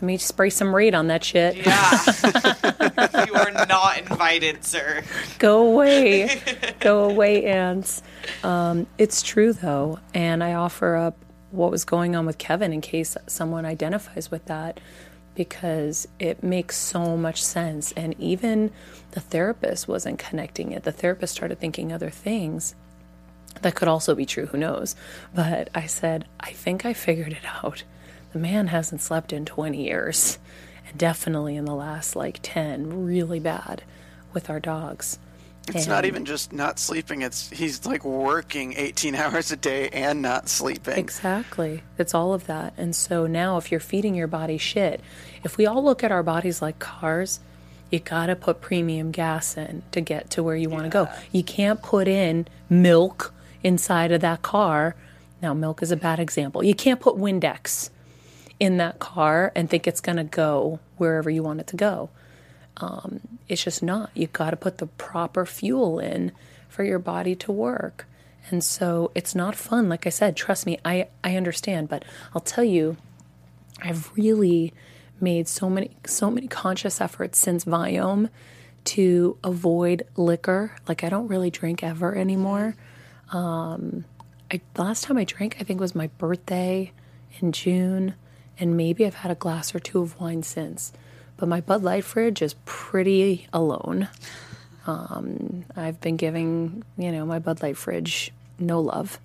[0.00, 1.56] Let me spray some Raid on that shit.
[1.56, 3.24] Yeah.
[3.26, 5.02] you are not invited, sir.
[5.40, 6.40] Go away.
[6.80, 8.00] Go away, ants.
[8.44, 9.98] Um, it's true, though.
[10.14, 11.16] And I offer up
[11.50, 14.78] what was going on with Kevin in case someone identifies with that
[15.34, 17.90] because it makes so much sense.
[17.92, 18.70] And even
[19.12, 20.84] the therapist wasn't connecting it.
[20.84, 22.76] The therapist started thinking other things.
[23.62, 24.94] That could also be true, who knows?
[25.34, 27.82] But I said, I think I figured it out.
[28.32, 30.38] The man hasn't slept in 20 years,
[30.88, 33.82] and definitely in the last like 10, really bad
[34.32, 35.18] with our dogs.
[35.68, 37.22] It's and not even just not sleeping.
[37.22, 40.98] It's he's like working 18 hours a day and not sleeping.
[40.98, 41.82] Exactly.
[41.98, 42.74] It's all of that.
[42.76, 45.00] And so now if you're feeding your body shit,
[45.44, 47.40] if we all look at our bodies like cars,
[47.90, 51.08] you got to put premium gas in to get to where you want to go.
[51.32, 54.94] You can't put in milk inside of that car.
[55.40, 56.62] Now milk is a bad example.
[56.62, 57.90] You can't put Windex
[58.60, 62.10] in that car and think it's going to go wherever you want it to go.
[62.78, 64.10] Um, it's just not.
[64.14, 66.32] You've got to put the proper fuel in
[66.68, 68.06] for your body to work.
[68.50, 69.88] And so it's not fun.
[69.88, 71.88] Like I said, trust me, I, I understand.
[71.88, 72.04] But
[72.34, 72.96] I'll tell you,
[73.82, 74.72] I've really
[75.20, 78.30] made so many so many conscious efforts since Viome
[78.84, 80.76] to avoid liquor.
[80.86, 82.76] Like I don't really drink ever anymore.
[83.32, 84.04] Um,
[84.50, 86.92] I last time I drank I think was my birthday
[87.40, 88.14] in June,
[88.58, 90.92] and maybe I've had a glass or two of wine since
[91.38, 94.08] but my Bud Light fridge is pretty alone.
[94.86, 99.18] Um, I've been giving, you know, my Bud Light fridge no love.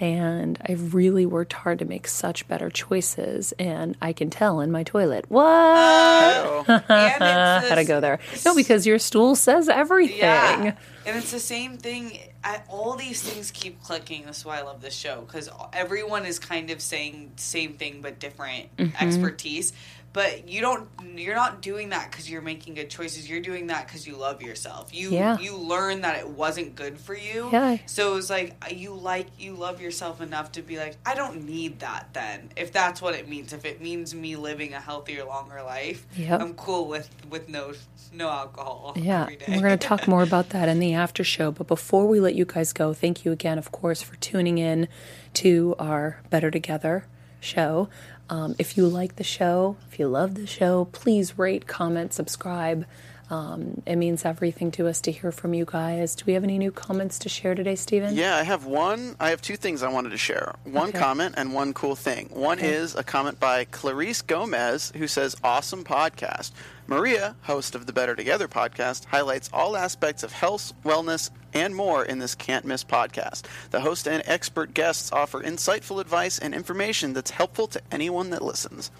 [0.00, 3.52] And I've really worked hard to make such better choices.
[3.60, 5.26] And I can tell in my toilet.
[5.28, 5.44] What?
[6.66, 8.18] How to go there.
[8.44, 10.18] No, because your stool says everything.
[10.18, 10.76] Yeah.
[11.06, 12.18] And it's the same thing.
[12.44, 14.26] I, all these things keep clicking.
[14.26, 18.18] That's why I love this show because everyone is kind of saying same thing but
[18.18, 19.02] different mm-hmm.
[19.02, 19.72] expertise
[20.14, 23.28] but you don't you're not doing that because you're making good choices.
[23.28, 24.94] You're doing that because you love yourself.
[24.94, 25.38] You yeah.
[25.38, 27.50] you learn that it wasn't good for you.
[27.52, 27.78] Yeah.
[27.84, 31.14] so it was like uh, you like you love yourself enough to be like i
[31.14, 33.52] don't need that then if that's what it means.
[33.52, 36.40] If it means me living a healthier longer life yep.
[36.40, 37.72] i'm cool with with no
[38.12, 39.26] no alcohol yeah.
[39.26, 42.34] we're going to talk more about that in the after show but before we let
[42.34, 44.88] you guys go thank you again of course for tuning in
[45.32, 47.06] to our better together
[47.40, 47.88] show
[48.30, 52.86] um, if you like the show, if you love the show, please rate, comment, subscribe.
[53.30, 56.14] Um, it means everything to us to hear from you guys.
[56.14, 58.14] Do we have any new comments to share today, Stephen?
[58.14, 59.16] Yeah, I have one.
[59.18, 60.54] I have two things I wanted to share.
[60.64, 60.98] One Okay.
[60.98, 62.28] comment and one cool thing.
[62.32, 66.50] One is a comment by Clarice Gomez who says, "Awesome podcast."
[66.86, 72.04] Maria, host of the Better Together podcast, highlights all aspects of health, wellness, and more
[72.04, 73.44] in this can't miss podcast.
[73.70, 78.42] The host and expert guests offer insightful advice and information that's helpful to anyone that
[78.42, 78.90] listens.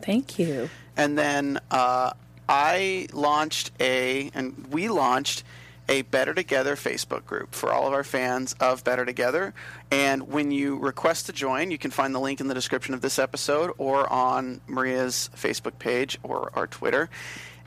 [0.00, 0.70] Thank you.
[0.96, 2.12] And then uh,
[2.48, 5.44] I launched a, and we launched
[5.88, 9.54] a Better Together Facebook group for all of our fans of Better Together.
[9.90, 13.00] And when you request to join, you can find the link in the description of
[13.00, 17.08] this episode or on Maria's Facebook page or our Twitter.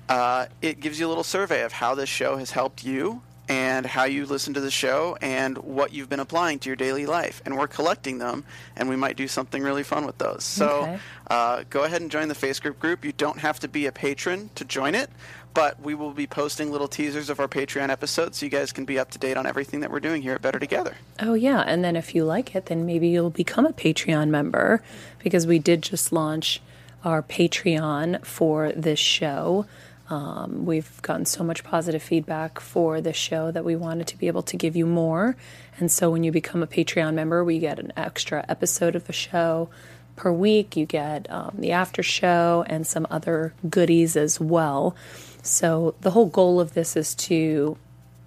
[0.07, 3.21] Uh, it gives you a little survey of how this show has helped you
[3.51, 7.05] and how you listen to the show and what you've been applying to your daily
[7.05, 7.41] life.
[7.45, 8.45] And we're collecting them,
[8.77, 10.45] and we might do something really fun with those.
[10.45, 10.99] So Okay.
[11.29, 13.03] uh, go ahead and join the Facebook group.
[13.03, 15.09] You don't have to be a patron to join it,
[15.53, 18.85] but we will be posting little teasers of our Patreon episodes so you guys can
[18.85, 20.95] be up to date on everything that we're doing here at Better Together.
[21.19, 21.59] Oh, yeah.
[21.67, 24.81] And then if you like it, then maybe you'll become a Patreon member
[25.19, 26.61] because we did just launch
[27.03, 29.65] our Patreon for this show.
[30.11, 34.27] Um, we've gotten so much positive feedback for this show that we wanted to be
[34.27, 35.37] able to give you more.
[35.79, 39.13] And so when you become a Patreon member, we get an extra episode of the
[39.13, 39.69] show
[40.17, 40.75] per week.
[40.75, 44.97] You get um, the after show and some other goodies as well.
[45.43, 47.77] So the whole goal of this is to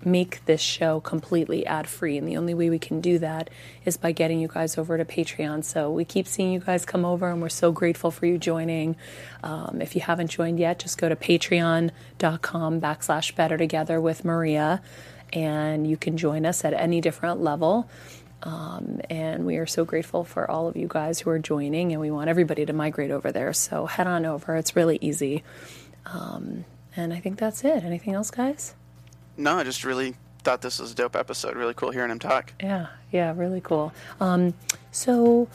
[0.06, 2.16] make this show completely ad free.
[2.16, 3.50] And the only way we can do that
[3.84, 5.64] is by getting you guys over to Patreon.
[5.64, 8.96] So we keep seeing you guys come over, and we're so grateful for you joining.
[9.42, 14.82] Um, if you haven't joined yet, just go to patreon.com backslash better together with Maria,
[15.32, 17.88] and you can join us at any different level.
[18.42, 22.00] Um, and we are so grateful for all of you guys who are joining, and
[22.00, 23.52] we want everybody to migrate over there.
[23.54, 25.42] So head on over, it's really easy.
[26.04, 27.82] Um, and I think that's it.
[27.82, 28.74] Anything else, guys?
[29.36, 31.56] No, I just really thought this was a dope episode.
[31.56, 32.52] Really cool hearing him talk.
[32.62, 33.92] Yeah, yeah, really cool.
[34.20, 34.54] Um,
[34.92, 35.48] so,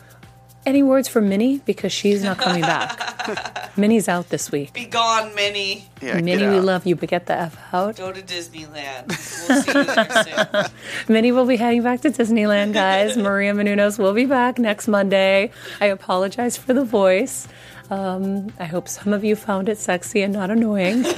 [0.65, 3.69] any words for Minnie because she's not coming back.
[3.77, 4.73] Minnie's out this week.
[4.73, 5.87] Be gone, Minnie.
[6.01, 7.95] Yeah, Minnie, we love you, but get the f out.
[7.95, 9.07] Go to Disneyland.
[9.07, 10.71] We'll see you there soon.
[11.13, 13.15] Minnie will be heading back to Disneyland, guys.
[13.17, 15.51] Maria Menounos will be back next Monday.
[15.79, 17.47] I apologize for the voice.
[17.89, 21.03] Um, I hope some of you found it sexy and not annoying.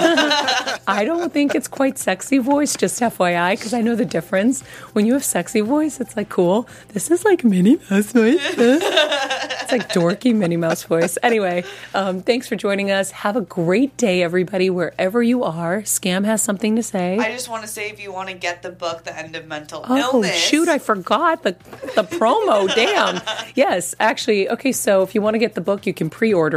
[0.88, 4.62] I don't think it's quite sexy voice, just FYI, because I know the difference.
[4.94, 6.68] When you have sexy voice, it's like cool.
[6.90, 8.40] This is like Minnie Mouse voice.
[8.58, 11.18] it's like dorky Minnie Mouse voice.
[11.24, 11.64] Anyway,
[11.94, 13.12] um, thanks for joining us.
[13.12, 15.82] Have a great day, everybody, wherever you are.
[15.82, 17.18] Scam has something to say.
[17.18, 19.46] I just want to say if you want to get the book, The End of
[19.48, 20.36] Mental Oh Illness.
[20.38, 20.68] shoot!
[20.68, 21.52] I forgot the
[21.96, 22.74] the promo.
[22.74, 23.22] Damn.
[23.56, 24.50] Yes, actually.
[24.50, 26.10] Okay, so if you want to get the book, you can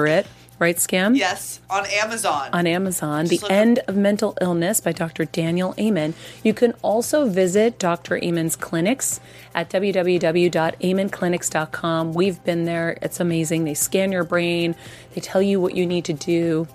[0.04, 0.26] pre-order it.
[0.60, 1.16] Right, Scam?
[1.16, 2.50] Yes, on Amazon.
[2.52, 5.24] On Amazon, Just The look up- End of Mental Illness by Dr.
[5.24, 6.14] Daniel Amen.
[6.44, 8.20] You can also visit Dr.
[8.22, 9.18] Amen's clinics
[9.52, 12.12] at www.amenclinics.com.
[12.14, 12.96] We've been there.
[13.02, 13.64] It's amazing.
[13.64, 14.76] They scan your brain.
[15.14, 16.68] They tell you what you need to do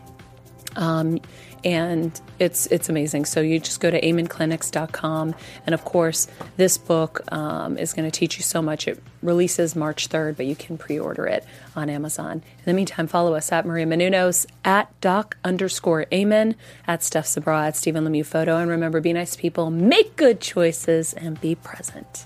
[0.76, 1.20] um,
[1.64, 3.26] and it's it's amazing.
[3.26, 5.36] So you just go to amenclinics.com,
[5.66, 8.88] and of course, this book um, is going to teach you so much.
[8.88, 11.45] It releases March 3rd, but you can pre-order it
[11.76, 12.43] on Amazon.
[12.60, 16.55] In the meantime, follow us at Maria Menounos, at doc underscore amen,
[16.88, 20.39] at Steph Sabra, at Stephen Lemieux Photo, and remember, be nice to people, make good
[20.39, 22.26] choices, and be present.